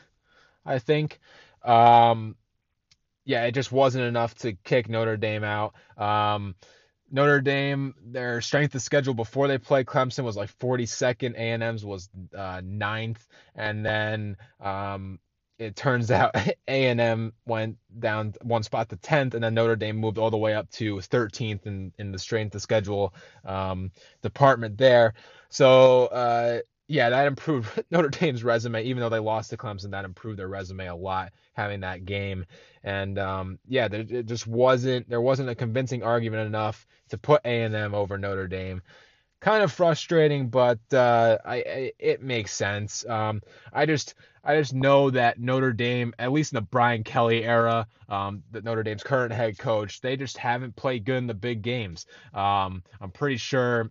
[0.65, 1.21] I think.
[1.63, 2.37] Um,
[3.25, 5.75] yeah, it just wasn't enough to kick Notre Dame out.
[5.97, 6.55] Um,
[7.11, 11.35] Notre Dame, their strength of schedule before they played Clemson was like 42nd.
[11.35, 15.19] A&M's was uh, ninth, and then um,
[15.59, 16.35] it turns out
[16.69, 20.55] A&M went down one spot to 10th, and then Notre Dame moved all the way
[20.55, 23.91] up to 13th in, in the strength of schedule um,
[24.23, 25.15] department there.
[25.49, 29.91] So, uh, yeah, that improved Notre Dame's resume, even though they lost to Clemson.
[29.91, 32.45] That improved their resume a lot having that game.
[32.85, 37.43] And um, yeah, there it just wasn't there wasn't a convincing argument enough to put
[37.45, 38.83] A&M over Notre Dame.
[39.43, 43.05] Kind of frustrating, but uh, I, I, it makes sense.
[43.07, 47.45] Um, I just I just know that Notre Dame, at least in the Brian Kelly
[47.45, 51.35] era, um, that Notre Dame's current head coach, they just haven't played good in the
[51.35, 52.07] big games.
[52.33, 53.91] Um, I'm pretty sure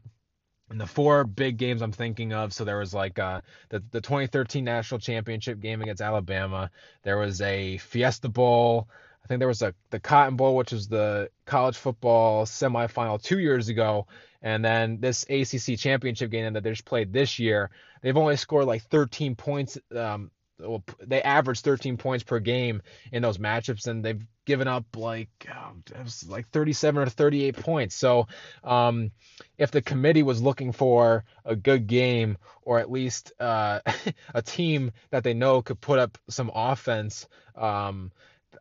[0.71, 4.01] in the four big games I'm thinking of, so there was like uh, the the
[4.01, 6.71] 2013 national championship game against Alabama.
[7.03, 8.87] There was a Fiesta Bowl.
[9.23, 13.39] I think there was a the Cotton Bowl, which was the college football semifinal two
[13.39, 14.07] years ago,
[14.41, 17.69] and then this ACC championship game that they just played this year.
[18.01, 19.77] They've only scored like 13 points.
[19.95, 24.85] Um, well, they averaged 13 points per game in those matchups, and they've given up
[24.95, 25.83] like um,
[26.27, 27.95] like 37 or 38 points.
[27.95, 28.27] So,
[28.63, 29.11] um,
[29.57, 33.79] if the committee was looking for a good game or at least uh,
[34.33, 38.11] a team that they know could put up some offense, um,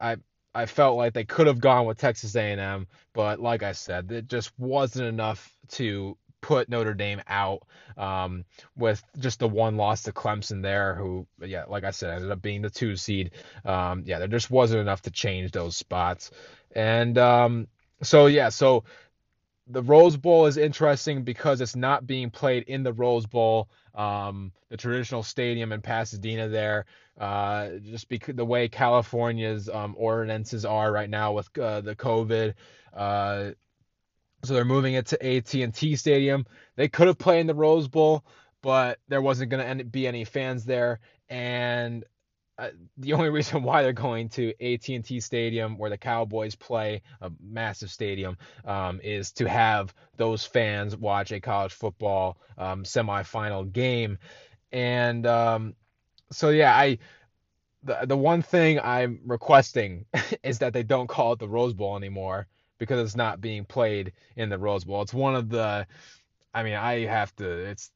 [0.01, 0.17] I
[0.55, 4.29] I felt like they could have gone with Texas A&M, but like I said, it
[4.29, 7.63] just wasn't enough to put Notre Dame out
[7.97, 8.45] um,
[8.77, 12.43] with just the one loss to Clemson there, who, yeah, like I said, ended up
[12.43, 13.33] being the two seed.
[13.65, 16.31] Um, yeah, there just wasn't enough to change those spots.
[16.75, 17.69] And um,
[18.03, 18.85] so, yeah, so
[19.67, 24.53] the Rose Bowl is interesting because it's not being played in the Rose Bowl, um,
[24.69, 26.87] the traditional stadium in Pasadena there.
[27.19, 32.55] Uh, just because the way California's um, ordinances are right now with uh, the COVID,
[32.95, 33.51] uh,
[34.43, 36.47] so they're moving it to AT&T Stadium.
[36.77, 38.25] They could have played in the Rose Bowl,
[38.63, 42.05] but there wasn't going to be any fans there, and
[42.97, 47.91] the only reason why they're going to AT&T Stadium, where the Cowboys play, a massive
[47.91, 54.19] stadium, um, is to have those fans watch a college football um, semifinal game.
[54.73, 55.75] And um,
[56.31, 56.99] so, yeah, I
[57.83, 60.05] the the one thing I'm requesting
[60.43, 62.47] is that they don't call it the Rose Bowl anymore
[62.79, 65.03] because it's not being played in the Rose Bowl.
[65.03, 65.87] It's one of the,
[66.55, 67.49] I mean, I have to.
[67.49, 67.91] It's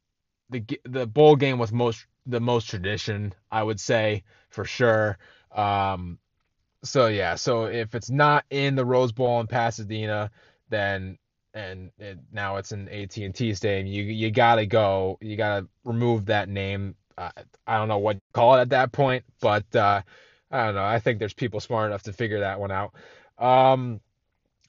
[0.50, 4.24] the the bowl game with most the most tradition, I would say
[4.54, 5.18] for sure.
[5.54, 6.18] Um,
[6.84, 10.30] so yeah, so if it's not in the Rose Bowl in Pasadena,
[10.68, 11.18] then
[11.54, 16.48] and it, now it's in AT&T Stadium, you you gotta go, you gotta remove that
[16.48, 16.94] name.
[17.16, 17.30] Uh,
[17.66, 20.02] I don't know what call it at that point, but uh,
[20.50, 20.84] I don't know.
[20.84, 22.94] I think there's people smart enough to figure that one out.
[23.38, 24.00] Um,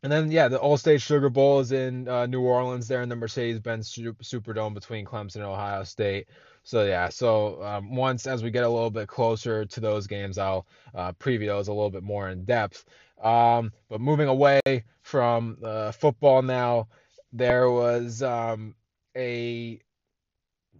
[0.03, 3.15] and then yeah, the Allstate Sugar Bowl is in uh, New Orleans, there in the
[3.15, 6.27] Mercedes-Benz Superdome between Clemson and Ohio State.
[6.65, 10.39] So yeah, so um, once as we get a little bit closer to those games,
[10.39, 12.85] I'll uh, preview those a little bit more in depth.
[13.21, 14.61] Um, but moving away
[15.03, 16.87] from uh, football now,
[17.31, 18.73] there was um,
[19.15, 19.79] a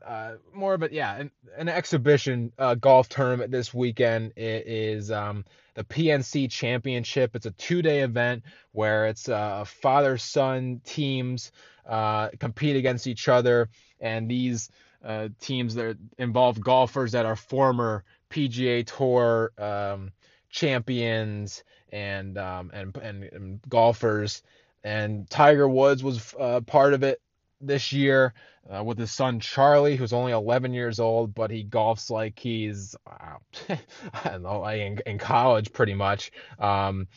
[0.03, 4.33] uh, more of a yeah an, an exhibition uh, golf tournament this weekend.
[4.35, 5.45] It is um,
[5.75, 7.35] the PNC Championship.
[7.35, 11.51] It's a two-day event where it's uh, father-son teams
[11.85, 13.69] uh, compete against each other,
[13.99, 14.71] and these
[15.05, 20.11] uh, teams that involve golfers that are former PGA Tour um,
[20.49, 24.41] champions and, um, and, and and golfers.
[24.83, 27.21] And Tiger Woods was uh, part of it
[27.61, 28.33] this year
[28.69, 32.95] uh, with his son Charlie, who's only 11 years old, but he golfs like he's
[33.07, 33.37] uh,
[34.13, 36.31] I don't know, like in, in college pretty much.
[36.59, 37.07] Um,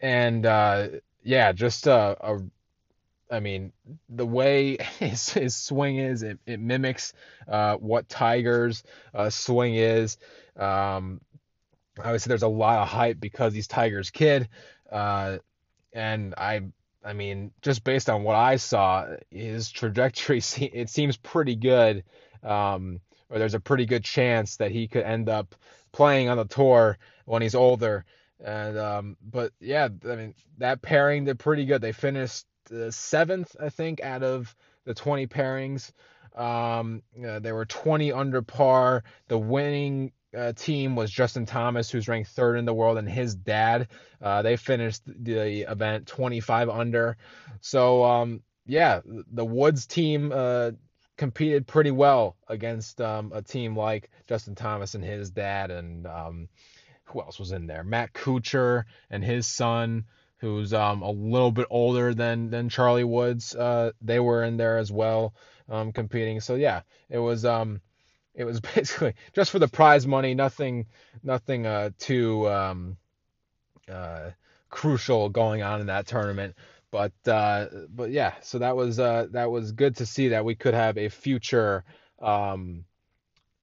[0.00, 0.88] and uh,
[1.22, 2.40] yeah, just a, a
[3.32, 3.72] I mean,
[4.08, 7.14] the way his, his swing is, it, it mimics
[7.48, 10.18] uh, what Tiger's uh, swing is.
[10.56, 11.20] Um,
[11.98, 14.48] obviously, there's a lot of hype because he's Tiger's kid,
[14.90, 15.38] uh,
[15.94, 16.60] and I,
[17.04, 22.04] I mean, just based on what I saw, his trajectory it seems pretty good.
[22.42, 25.54] Um, or there's a pretty good chance that he could end up
[25.90, 28.04] playing on the tour when he's older.
[28.44, 31.80] And um, but yeah, I mean that pairing did pretty good.
[31.80, 35.92] They finished the seventh, I think, out of the 20 pairings.
[36.34, 39.04] Um, uh, they were 20 under par.
[39.28, 43.34] The winning uh, team was Justin Thomas, who's ranked third in the world, and his
[43.34, 43.88] dad.
[44.20, 47.16] Uh, they finished the event 25 under.
[47.60, 50.70] So, um, yeah, the Woods team uh,
[51.16, 56.48] competed pretty well against um, a team like Justin Thomas and his dad, and um,
[57.04, 57.84] who else was in there?
[57.84, 60.04] Matt Kuchar and his son
[60.42, 63.54] who's um, a little bit older than than Charlie Woods.
[63.54, 65.34] Uh, they were in there as well,
[65.68, 66.40] um, competing.
[66.40, 67.80] So yeah, it was um,
[68.34, 70.86] it was basically just for the prize money, nothing
[71.22, 72.96] nothing uh, too um,
[73.88, 74.30] uh,
[74.68, 76.56] crucial going on in that tournament.
[76.90, 80.56] But uh, but yeah, so that was uh, that was good to see that we
[80.56, 81.84] could have a future
[82.20, 82.84] um,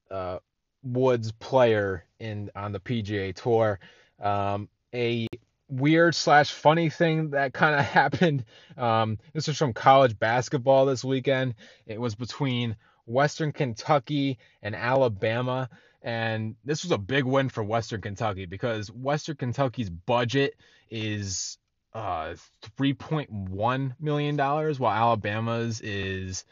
[0.10, 0.40] uh,
[0.82, 3.82] Woods player in on the PGA Tour.
[4.22, 5.28] Um, a
[5.70, 8.46] weird slash funny thing that kind of happened.
[8.78, 11.56] Um, this was from college basketball this weekend.
[11.86, 15.70] It was between Western Kentucky and Alabama.
[16.02, 20.56] And this was a big win for Western Kentucky because Western Kentucky's budget
[20.90, 21.58] is
[21.94, 22.36] uh,
[22.78, 26.46] $3.1 million, while Alabama's is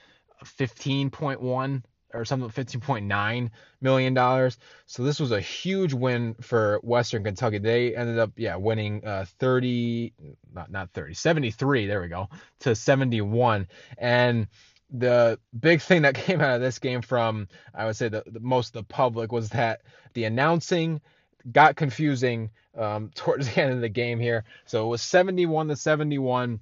[0.44, 3.50] 15.1 or something 15.9
[3.82, 4.58] million dollars.
[4.86, 7.58] So this was a huge win for Western Kentucky.
[7.60, 10.14] They ended up yeah winning uh, 30
[10.54, 13.68] not not 30 73 there we go to 71
[13.98, 14.48] and
[14.90, 18.40] the big thing that came out of this game from I would say the, the
[18.40, 19.82] most of the public was that
[20.14, 21.02] the announcing
[21.52, 24.44] got confusing um, towards the end of the game here.
[24.66, 26.60] So it was 71 to 71.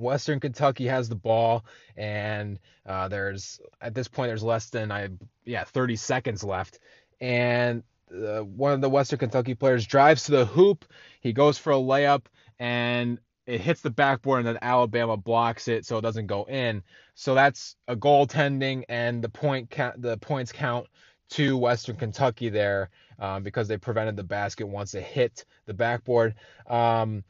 [0.00, 1.64] Western Kentucky has the ball,
[1.96, 5.08] and uh, there's at this point there's less than I
[5.44, 6.78] yeah 30 seconds left,
[7.20, 7.82] and
[8.12, 10.84] uh, one of the Western Kentucky players drives to the hoop.
[11.20, 12.22] He goes for a layup,
[12.58, 16.82] and it hits the backboard, and then Alabama blocks it, so it doesn't go in.
[17.14, 20.86] So that's a goaltending, and the point count, the points count
[21.30, 26.34] to Western Kentucky there um, because they prevented the basket once it hit the backboard.
[26.66, 27.22] Um,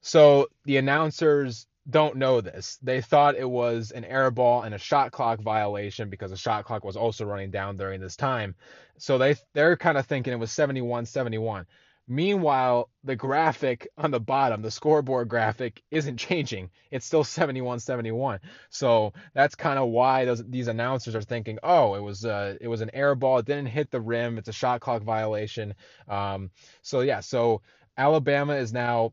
[0.00, 2.78] so the announcers don't know this.
[2.82, 6.64] They thought it was an air ball and a shot clock violation because the shot
[6.64, 8.54] clock was also running down during this time.
[8.98, 11.66] So they they're kind of thinking it was 71-71.
[12.06, 16.70] Meanwhile, the graphic on the bottom, the scoreboard graphic, isn't changing.
[16.90, 18.40] It's still 71 71.
[18.70, 22.68] So that's kind of why those, these announcers are thinking, oh, it was uh, it
[22.68, 23.38] was an air ball.
[23.38, 24.38] It didn't hit the rim.
[24.38, 25.74] It's a shot clock violation.
[26.08, 26.50] Um,
[26.82, 27.62] so yeah, so
[27.96, 29.12] Alabama is now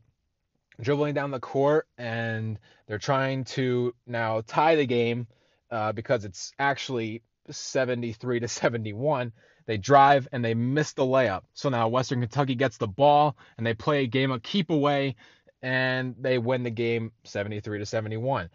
[0.80, 5.26] dribbling down the court and they're trying to now tie the game
[5.70, 9.32] uh, because it's actually 73 to 71.
[9.66, 11.42] They drive and they miss the layup.
[11.54, 15.16] So now Western Kentucky gets the ball and they play a game of keep away
[15.62, 18.50] and they win the game 73 to 71.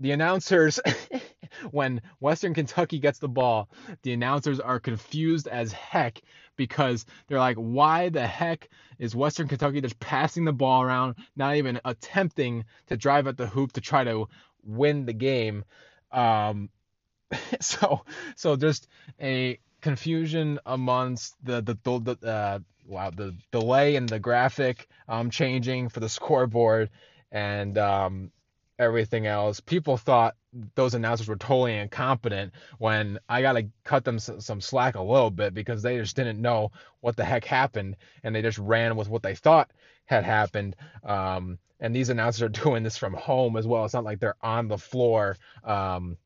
[0.00, 0.80] The announcers,
[1.70, 3.68] when Western Kentucky gets the ball,
[4.02, 6.20] the announcers are confused as heck
[6.56, 11.56] because they're like, why the heck is Western Kentucky just passing the ball around, not
[11.56, 14.28] even attempting to drive at the hoop to try to
[14.64, 15.64] win the game?
[16.12, 16.70] Um,
[17.60, 18.04] so,
[18.36, 18.88] so just
[19.20, 25.30] a confusion amongst the the, the, the uh, wow the delay in the graphic um,
[25.30, 26.90] changing for the scoreboard
[27.30, 28.30] and um,
[28.78, 29.60] everything else.
[29.60, 30.36] People thought
[30.74, 35.30] those announcers were totally incompetent when I got to cut them some slack a little
[35.30, 39.08] bit because they just didn't know what the heck happened and they just ran with
[39.08, 39.70] what they thought
[40.06, 40.76] had happened.
[41.02, 43.84] Um, and these announcers are doing this from home as well.
[43.84, 45.36] It's not like they're on the floor.
[45.64, 46.16] Um,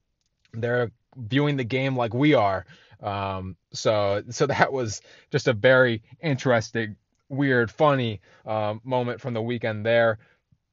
[0.53, 2.67] they're viewing the game like we are.
[3.03, 6.97] Um, so so that was just a very interesting,
[7.29, 10.19] weird, funny um, moment from the weekend there.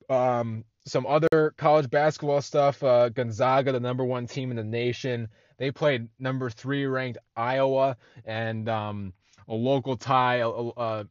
[0.10, 2.84] Um, some other college basketball stuff.
[2.84, 7.98] Uh, Gonzaga, the number one team in the nation, they played number three ranked Iowa,
[8.24, 9.14] and um,
[9.48, 11.08] a local tie, a, a,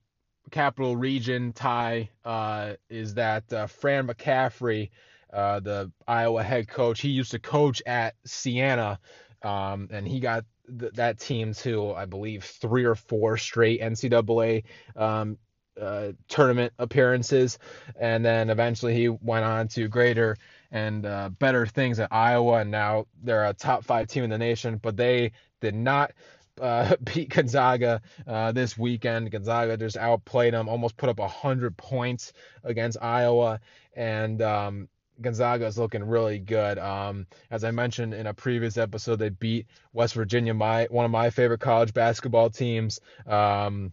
[0.51, 4.91] capital region tie, uh, is that uh, Fran McCaffery,
[5.33, 7.01] uh, the Iowa head coach.
[7.01, 9.01] He used to coach at Siena,
[9.43, 10.45] um, and he got
[10.79, 14.65] th- that team to I believe three or four straight NCAA
[14.97, 15.39] um,
[15.81, 17.59] uh, tournament appearances,
[17.99, 20.37] and then eventually he went on to greater
[20.71, 24.39] and uh, better things at Iowa, and now they're a top five team in the
[24.39, 24.79] nation.
[24.83, 26.13] But they did not
[26.61, 29.31] uh, beat Gonzaga uh, this weekend.
[29.31, 32.33] Gonzaga just outplayed them, almost put up a 100 points
[32.63, 33.61] against Iowa,
[33.95, 34.89] and um,
[35.21, 36.79] Gonzaga is looking really good.
[36.79, 41.11] Um, as I mentioned in a previous episode, they beat West Virginia, my one of
[41.11, 43.01] my favorite college basketball teams.
[43.27, 43.93] Um,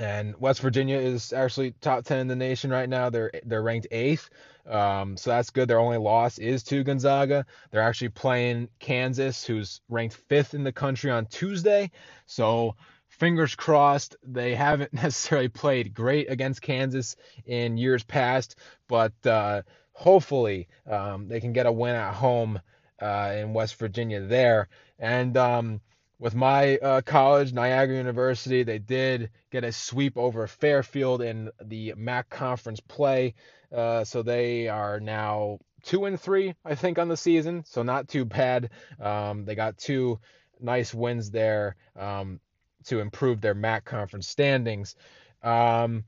[0.00, 3.10] and West Virginia is actually top 10 in the nation right now.
[3.10, 4.30] They're they're ranked eighth,
[4.66, 5.68] um, so that's good.
[5.68, 7.44] Their only loss is to Gonzaga.
[7.70, 11.90] They're actually playing Kansas, who's ranked fifth in the country on Tuesday.
[12.24, 12.76] So
[13.08, 14.16] fingers crossed.
[14.22, 18.56] They haven't necessarily played great against Kansas in years past,
[18.88, 22.58] but uh, hopefully um, they can get a win at home
[23.02, 24.68] uh, in West Virginia there.
[24.98, 25.82] And um,
[26.20, 31.94] with my uh, college, Niagara University, they did get a sweep over Fairfield in the
[31.96, 33.34] MAAC conference play.
[33.74, 37.64] Uh, so they are now two and three, I think, on the season.
[37.64, 38.68] So not too bad.
[39.00, 40.20] Um, they got two
[40.60, 42.38] nice wins there um,
[42.84, 44.96] to improve their MAAC conference standings.
[45.42, 46.04] Um,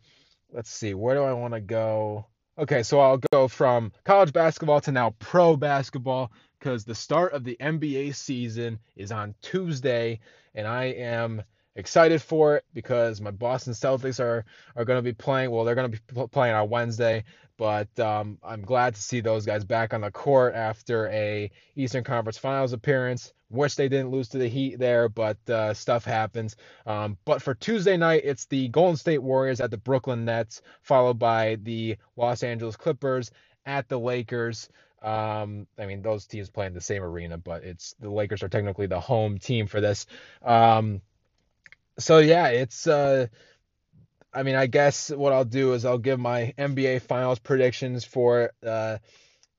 [0.52, 2.26] let's see, where do I want to go?
[2.58, 6.30] Okay, so I'll go from college basketball to now pro basketball
[6.62, 10.20] because the start of the NBA season is on Tuesday,
[10.54, 11.42] and I am
[11.74, 14.44] excited for it because my Boston Celtics are
[14.76, 15.50] are going to be playing.
[15.50, 17.24] Well, they're going to be playing on Wednesday,
[17.58, 22.04] but um, I'm glad to see those guys back on the court after a Eastern
[22.04, 23.32] Conference Finals appearance.
[23.50, 26.54] Wish they didn't lose to the Heat there, but uh, stuff happens.
[26.86, 31.18] Um, but for Tuesday night, it's the Golden State Warriors at the Brooklyn Nets, followed
[31.18, 33.32] by the Los Angeles Clippers
[33.66, 34.68] at the Lakers.
[35.03, 38.48] Um, I mean, those teams play in the same arena, but it's the Lakers are
[38.48, 40.07] technically the home team for this.
[40.42, 41.03] Um,
[41.98, 43.26] so yeah, it's uh,
[44.32, 48.53] I mean, I guess what I'll do is I'll give my NBA Finals predictions for
[48.66, 48.98] uh,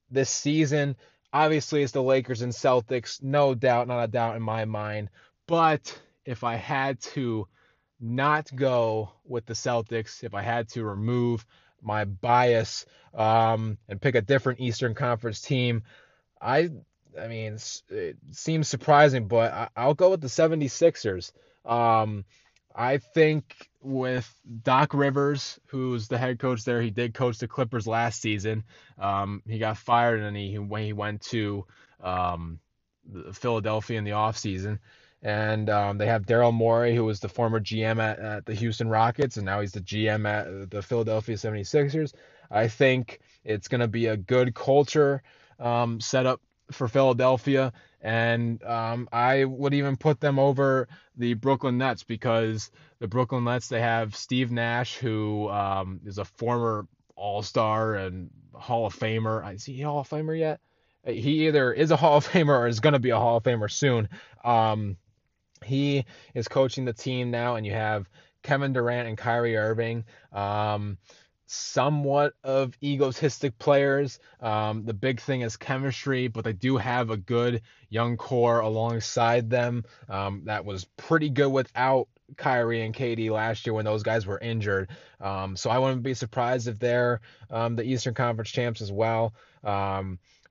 [0.10, 0.96] this season.
[1.32, 5.10] Obviously, it's the Lakers and Celtics, no doubt, not a doubt in my mind.
[5.48, 7.48] But if I had to
[8.00, 11.46] not go with the Celtics, if I had to remove
[11.84, 15.84] my bias um, and pick a different Eastern Conference team,
[16.42, 16.70] I,
[17.20, 17.58] I mean,
[17.90, 21.32] it seems surprising, but I, will go with the 76ers.
[21.66, 22.26] Um,
[22.76, 24.32] I think with
[24.64, 28.64] Doc Rivers, who's the head coach there, he did coach the Clippers last season.
[28.98, 31.66] Um, he got fired and he when he went to
[32.02, 32.60] um,
[33.34, 34.80] Philadelphia in the offseason.
[35.24, 38.90] And um, they have Daryl Morey, who was the former GM at, at, the Houston
[38.90, 42.14] Rockets, and now he's the GM at the Philadelphia 76ers.
[42.52, 45.24] I think it's going to be a good culture
[45.60, 47.72] um, set up for Philadelphia
[48.04, 52.70] and um, I would even put them over the Brooklyn Nets because
[53.00, 58.30] the Brooklyn Nets they have Steve Nash, who um, is a former All Star and
[58.54, 59.56] Hall of Famer.
[59.56, 60.60] Is he Hall of Famer yet?
[61.06, 63.44] He either is a Hall of Famer or is going to be a Hall of
[63.44, 64.10] Famer soon.
[64.44, 64.98] Um,
[65.64, 68.10] he is coaching the team now, and you have
[68.44, 70.06] Kevin Durant and Kyrie Irving.
[70.32, 70.98] Um,
[71.46, 74.20] somewhat of egotistic players.
[74.42, 79.50] Um, the big thing is chemistry, but they do have a good young core alongside
[79.50, 82.08] them um, that was pretty good without
[82.38, 84.90] Kyrie and KD last year when those guys were injured.
[85.22, 89.34] Um, so I wouldn't be surprised if they're um, the Eastern Conference champs as well.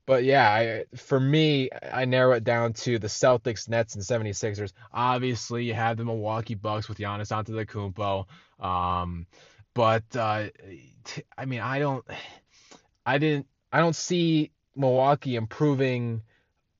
[0.04, 4.72] But yeah, I, for me, I narrow it down to the Celtics, Nets, and 76ers.
[4.92, 8.26] Obviously, you have the Milwaukee Bucks with Giannis Antetokounmpo.
[8.64, 9.26] Um,
[9.74, 10.46] but uh,
[11.38, 12.04] I mean, I don't,
[13.06, 16.22] I didn't, I don't see Milwaukee improving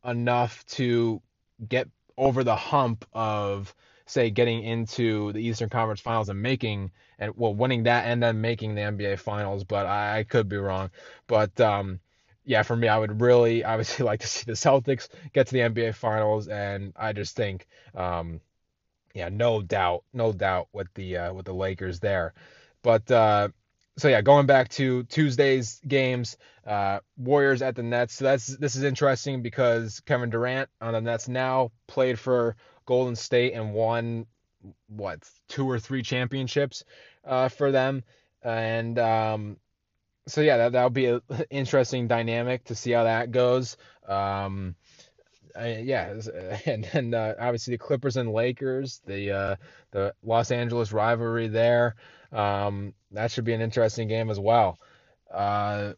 [0.04, 1.22] enough to
[1.68, 3.74] get over the hump of
[4.06, 8.40] say getting into the Eastern Conference Finals and making and well winning that and then
[8.40, 10.90] making the NBA Finals, but I, I could be wrong.
[11.26, 12.00] But um,
[12.44, 15.60] yeah, for me, I would really obviously like to see the Celtics get to the
[15.60, 18.40] NBA Finals, and I just think um,
[19.14, 22.34] yeah, no doubt, no doubt with the uh, with the Lakers there.
[22.82, 23.48] But uh,
[23.98, 26.36] so yeah, going back to Tuesday's games,
[26.66, 28.14] uh, Warriors at the Nets.
[28.14, 33.16] So that's this is interesting because Kevin Durant on the Nets now played for Golden
[33.16, 34.26] State and won
[34.88, 36.84] what two or three championships
[37.24, 38.02] uh, for them,
[38.42, 39.56] and um,
[40.26, 41.20] so yeah, that that'll be an
[41.50, 43.76] interesting dynamic to see how that goes.
[44.06, 44.74] Um,
[45.56, 46.14] yeah,
[46.66, 49.56] and then uh, obviously the Clippers and Lakers, the uh,
[49.90, 51.96] the Los Angeles rivalry there.
[52.32, 54.78] Um, that should be an interesting game as well.
[55.32, 55.92] Uh,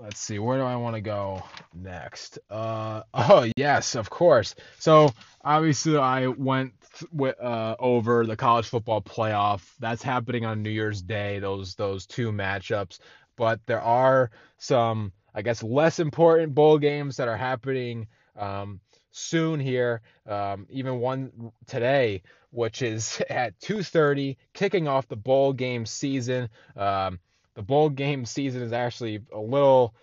[0.00, 1.42] let's see, where do I want to go
[1.74, 2.38] next?
[2.50, 4.54] Uh, oh yes, of course.
[4.78, 5.12] So
[5.44, 9.62] obviously I went th- uh, over the college football playoff.
[9.80, 11.38] That's happening on New Year's Day.
[11.38, 12.98] Those those two matchups,
[13.36, 18.06] but there are some, I guess, less important bowl games that are happening.
[18.36, 18.80] Um,
[19.12, 25.86] soon here, um, even one today, which is at 2:30, kicking off the bowl game
[25.86, 26.48] season.
[26.76, 27.18] Um,
[27.54, 29.94] the bowl game season is actually a little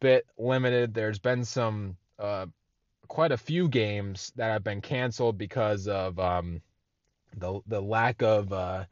[0.00, 0.94] bit limited.
[0.94, 2.46] There's been some uh,
[3.08, 6.60] quite a few games that have been canceled because of um,
[7.36, 8.84] the the lack of uh,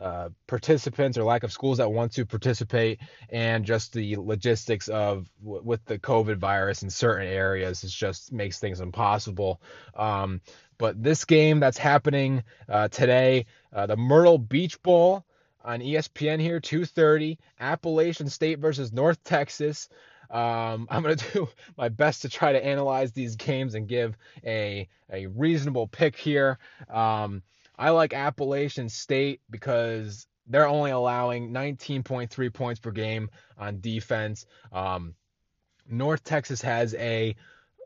[0.00, 5.28] uh, participants or lack of schools that want to participate, and just the logistics of
[5.42, 9.60] w- with the COVID virus in certain areas, it just makes things impossible.
[9.94, 10.40] Um,
[10.78, 15.26] but this game that's happening uh, today, uh, the Myrtle Beach Bowl
[15.62, 19.88] on ESPN here, 2:30, Appalachian State versus North Texas.
[20.30, 24.88] Um, I'm gonna do my best to try to analyze these games and give a
[25.12, 26.58] a reasonable pick here.
[26.88, 27.42] Um,
[27.80, 34.44] I like Appalachian State because they're only allowing 19.3 points per game on defense.
[34.70, 35.14] Um,
[35.88, 37.34] North Texas has a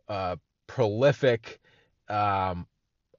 [0.09, 0.35] uh,
[0.67, 1.61] prolific
[2.09, 2.67] um,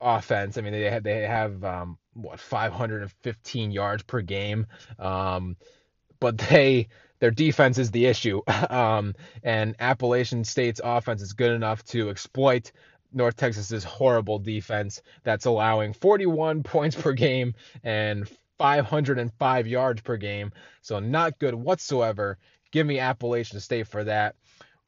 [0.01, 0.57] offense.
[0.57, 4.67] I mean, they have they have um, what 515 yards per game,
[4.99, 5.55] um,
[6.19, 8.41] but they their defense is the issue.
[8.69, 9.13] Um,
[9.43, 12.71] and Appalachian State's offense is good enough to exploit
[13.16, 20.51] North Texas's horrible defense that's allowing 41 points per game and 505 yards per game.
[20.82, 22.38] So not good whatsoever.
[22.72, 24.36] Give me Appalachian State for that.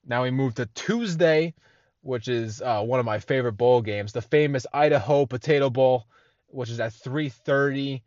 [0.06, 1.54] Now we move to Tuesday,
[2.02, 6.06] which is uh, one of my favorite bowl games, the famous Idaho Potato Bowl,
[6.48, 8.02] which is at 3:30,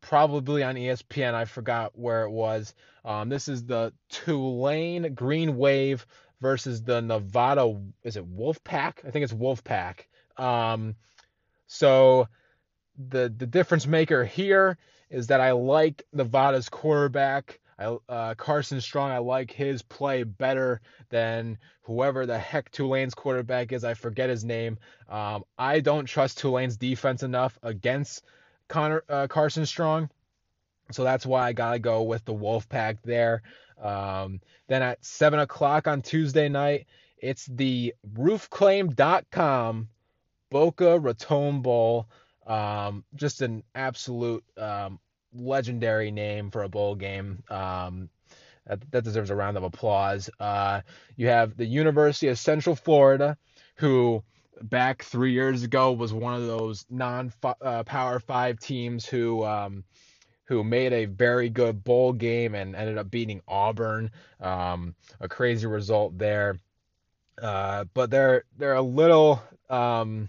[0.00, 1.34] probably on ESPN.
[1.34, 2.74] I forgot where it was.
[3.04, 6.06] Um, this is the Tulane Green Wave
[6.42, 7.80] versus the Nevada.
[8.02, 9.06] Is it Wolfpack?
[9.06, 10.00] I think it's Wolfpack.
[10.36, 10.96] Um,
[11.68, 12.28] so
[12.98, 14.76] the the difference maker here
[15.08, 17.60] is that I like Nevada's quarterback.
[17.78, 23.72] I, uh, Carson Strong, I like his play better than whoever the heck Tulane's quarterback
[23.72, 23.82] is.
[23.82, 24.78] I forget his name.
[25.08, 28.24] Um, I don't trust Tulane's defense enough against
[28.68, 30.10] Connor uh, Carson Strong,
[30.90, 33.42] so that's why I gotta go with the Wolfpack there.
[33.80, 36.86] Um, then at seven o'clock on Tuesday night,
[37.18, 39.88] it's the RoofClaim.com
[40.50, 42.08] Boca Raton Bowl.
[42.46, 44.98] Um, just an absolute um,
[45.34, 47.42] legendary name for a bowl game.
[47.48, 48.08] Um,
[48.66, 50.30] that, that, deserves a round of applause.
[50.38, 50.82] Uh,
[51.16, 53.36] you have the University of Central Florida,
[53.76, 54.22] who
[54.60, 57.56] back three years ago was one of those non-power
[58.16, 59.84] uh, five teams who um,
[60.44, 64.10] who made a very good bowl game and ended up beating Auburn.
[64.40, 66.58] Um, a crazy result there.
[67.40, 70.28] Uh, but they're they're a little um,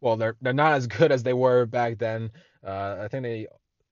[0.00, 2.30] well they're they're not as good as they were back then.
[2.64, 3.46] Uh, I think they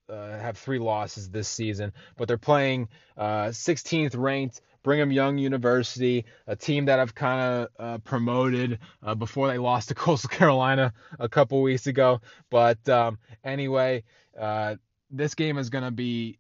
[0.09, 6.25] uh, have three losses this season, but they're playing uh, 16th ranked Brigham Young University,
[6.47, 10.93] a team that I've kind of uh, promoted uh, before they lost to Coastal Carolina
[11.19, 12.21] a couple weeks ago.
[12.51, 14.05] But um, anyway,
[14.39, 14.77] uh,
[15.11, 16.39] this game is going to be,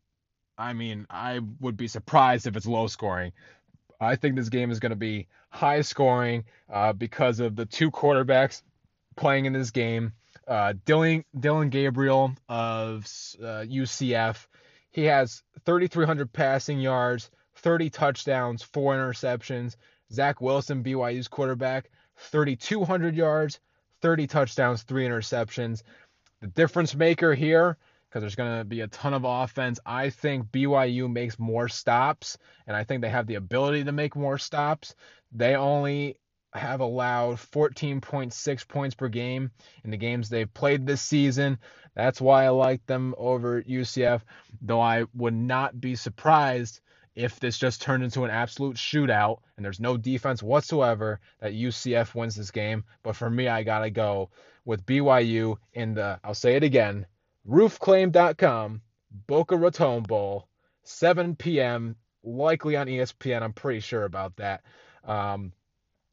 [0.58, 3.32] I mean, I would be surprised if it's low scoring.
[4.00, 7.90] I think this game is going to be high scoring uh, because of the two
[7.90, 8.62] quarterbacks
[9.16, 10.12] playing in this game.
[10.46, 13.04] Uh, Dillon, Dillon Gabriel of
[13.40, 14.46] uh, UCF,
[14.90, 19.76] he has 3,300 passing yards, 30 touchdowns, four interceptions.
[20.12, 23.60] Zach Wilson, BYU's quarterback, 3,200 yards,
[24.02, 25.82] 30 touchdowns, three interceptions.
[26.40, 27.76] The difference maker here,
[28.16, 32.38] because there's going to be a ton of offense, I think BYU makes more stops,
[32.66, 34.94] and I think they have the ability to make more stops.
[35.32, 36.16] They only
[36.54, 39.50] have allowed 14.6 points per game
[39.84, 41.58] in the games they've played this season.
[41.94, 44.22] That's why I like them over UCF,
[44.62, 46.80] though I would not be surprised
[47.16, 52.14] if this just turned into an absolute shootout and there's no defense whatsoever that UCF
[52.14, 52.82] wins this game.
[53.02, 54.30] But for me, I got to go
[54.64, 57.04] with BYU in the, I'll say it again,
[57.48, 58.80] roofclaim.com,
[59.26, 60.48] Boca Raton Bowl,
[60.84, 63.42] 7 p.m., likely on ESPN.
[63.42, 64.62] I'm pretty sure about that.
[65.04, 65.52] Um,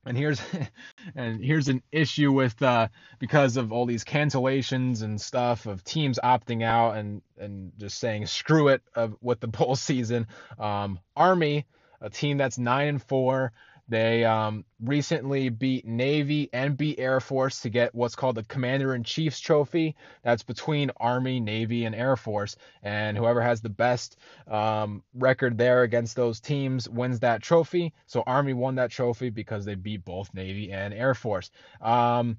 [0.06, 0.42] and here's
[1.16, 2.88] and here's an issue with uh,
[3.20, 8.28] because of all these cancellations and stuff of teams opting out and and just saying
[8.28, 10.28] screw it of, with the bowl season.
[10.60, 11.66] Um, Army,
[12.02, 13.54] a team that's nine and four,
[13.94, 18.96] they um, recently beat Navy and beat Air Force to get what's called the Commander
[18.96, 19.96] in Chief's Trophy.
[20.24, 22.56] That's between Army, Navy, and Air Force.
[22.82, 24.18] And whoever has the best
[24.48, 27.94] um, record there against those teams wins that trophy.
[28.08, 31.52] So Army won that trophy because they beat both Navy and Air Force.
[31.82, 32.38] Um,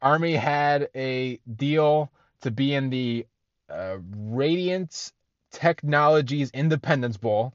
[0.00, 3.26] Army had a deal to be in the
[3.68, 5.12] uh, Radiance
[5.52, 7.54] Technologies Independence Bowl.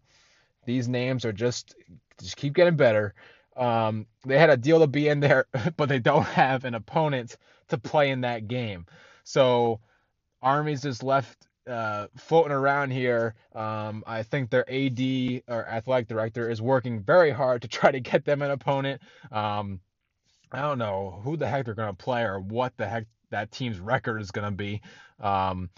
[0.66, 1.76] These names are just
[2.20, 3.14] just keep getting better.
[3.58, 5.48] Um, they had a deal to be in there,
[5.78, 7.38] but they don't have an opponent
[7.70, 8.86] to play in that game.
[9.24, 9.80] So
[10.42, 13.36] Army's just left uh, floating around here.
[13.54, 18.00] Um, I think their AD or athletic director is working very hard to try to
[18.00, 19.02] get them an opponent.
[19.32, 19.82] Um,
[20.52, 23.52] I don't know who the heck they're going to play or what the heck that
[23.52, 24.82] team's record is going to be.
[25.20, 25.70] Um,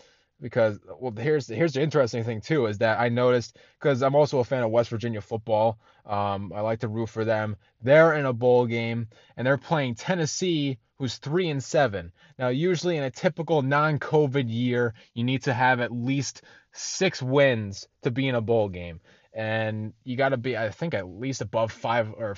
[0.41, 4.39] because well here's here's the interesting thing too is that I noticed because I'm also
[4.39, 5.79] a fan of West Virginia football.
[6.05, 7.55] Um, I like to root for them.
[7.81, 12.11] They're in a bowl game and they're playing Tennessee, who's three and seven.
[12.37, 17.87] Now usually in a typical non-COVID year, you need to have at least six wins
[18.03, 19.01] to be in a bowl game,
[19.33, 22.35] and you got to be I think at least above five or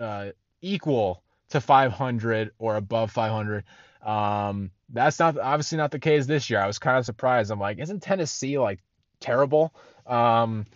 [0.00, 0.30] uh,
[0.60, 3.64] equal to 500 or above 500.
[4.02, 6.60] Um, that's not obviously not the case this year.
[6.60, 7.50] I was kind of surprised.
[7.50, 8.80] I'm like, isn't Tennessee like
[9.20, 9.74] terrible?
[10.06, 10.66] Um,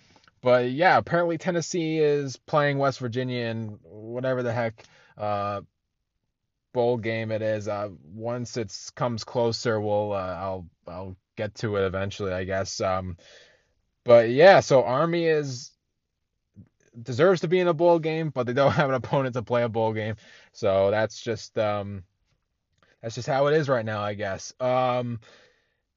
[0.42, 4.84] but yeah, apparently Tennessee is playing West Virginia in whatever the heck
[5.16, 5.62] uh,
[6.72, 7.66] bowl game it is.
[7.66, 12.80] Uh, once it comes closer, we'll uh, I'll I'll get to it eventually, I guess.
[12.80, 13.16] Um,
[14.04, 15.70] but yeah, so Army is
[17.00, 19.62] deserves to be in a bowl game, but they don't have an opponent to play
[19.62, 20.16] a bowl game.
[20.52, 22.04] So that's just um,
[23.05, 24.55] that's just how it is right now, I guess.
[24.59, 25.20] Um,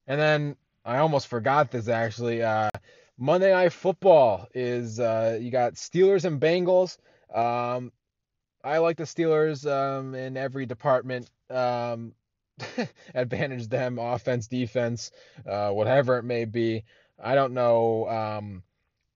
[0.06, 2.42] and then I almost forgot this actually.
[2.42, 2.68] Uh,
[3.16, 6.98] Monday Night Football is uh, you got Steelers and Bengals.
[7.34, 7.92] Um,
[8.62, 11.30] I like the Steelers um, in every department.
[11.48, 12.12] Um,
[13.14, 15.10] advantage them, offense, defense,
[15.48, 16.84] uh, whatever it may be.
[17.18, 18.62] I don't know um,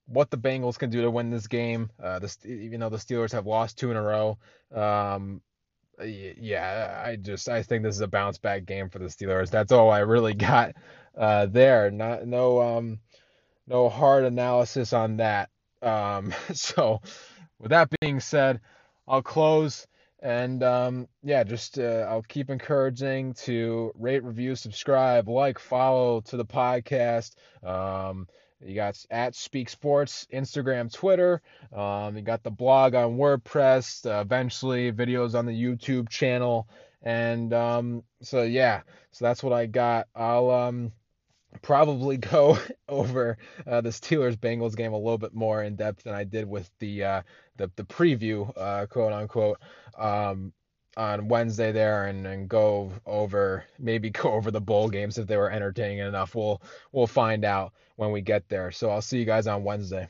[0.07, 1.91] what the Bengals can do to win this game.
[2.03, 4.39] Uh, the, even though the Steelers have lost two in a row.
[4.75, 5.43] Um,
[6.01, 9.51] yeah, I just I think this is a bounce back game for the Steelers.
[9.51, 10.75] That's all I really got
[11.17, 11.91] uh, there.
[11.91, 13.01] Not no um
[13.67, 15.51] no hard analysis on that.
[15.83, 17.01] Um, so
[17.59, 18.61] with that being said,
[19.07, 19.87] I'll close
[20.23, 26.37] and um, yeah, just uh, I'll keep encouraging to rate, review, subscribe, like, follow to
[26.37, 27.35] the podcast.
[27.65, 28.29] Um,
[28.65, 31.43] you got at Speak Sports, Instagram, Twitter.
[31.73, 34.07] Um, you got the blog on WordPress.
[34.07, 36.69] Uh, eventually, videos on the YouTube channel.
[37.03, 40.09] And um, so yeah, so that's what I got.
[40.15, 40.93] I'll um,
[41.63, 42.59] probably go
[42.89, 46.49] over uh, the Steelers Bengals game a little bit more in depth than I did
[46.49, 47.23] with the uh,
[47.57, 49.59] the, the preview, uh, quote unquote,
[49.99, 50.53] um,
[50.97, 55.37] on Wednesday there, and, and go over maybe go over the bowl games if they
[55.37, 56.35] were entertaining enough.
[56.35, 56.63] We'll
[56.93, 58.71] we'll find out when we get there.
[58.71, 60.09] So I'll see you guys on Wednesday.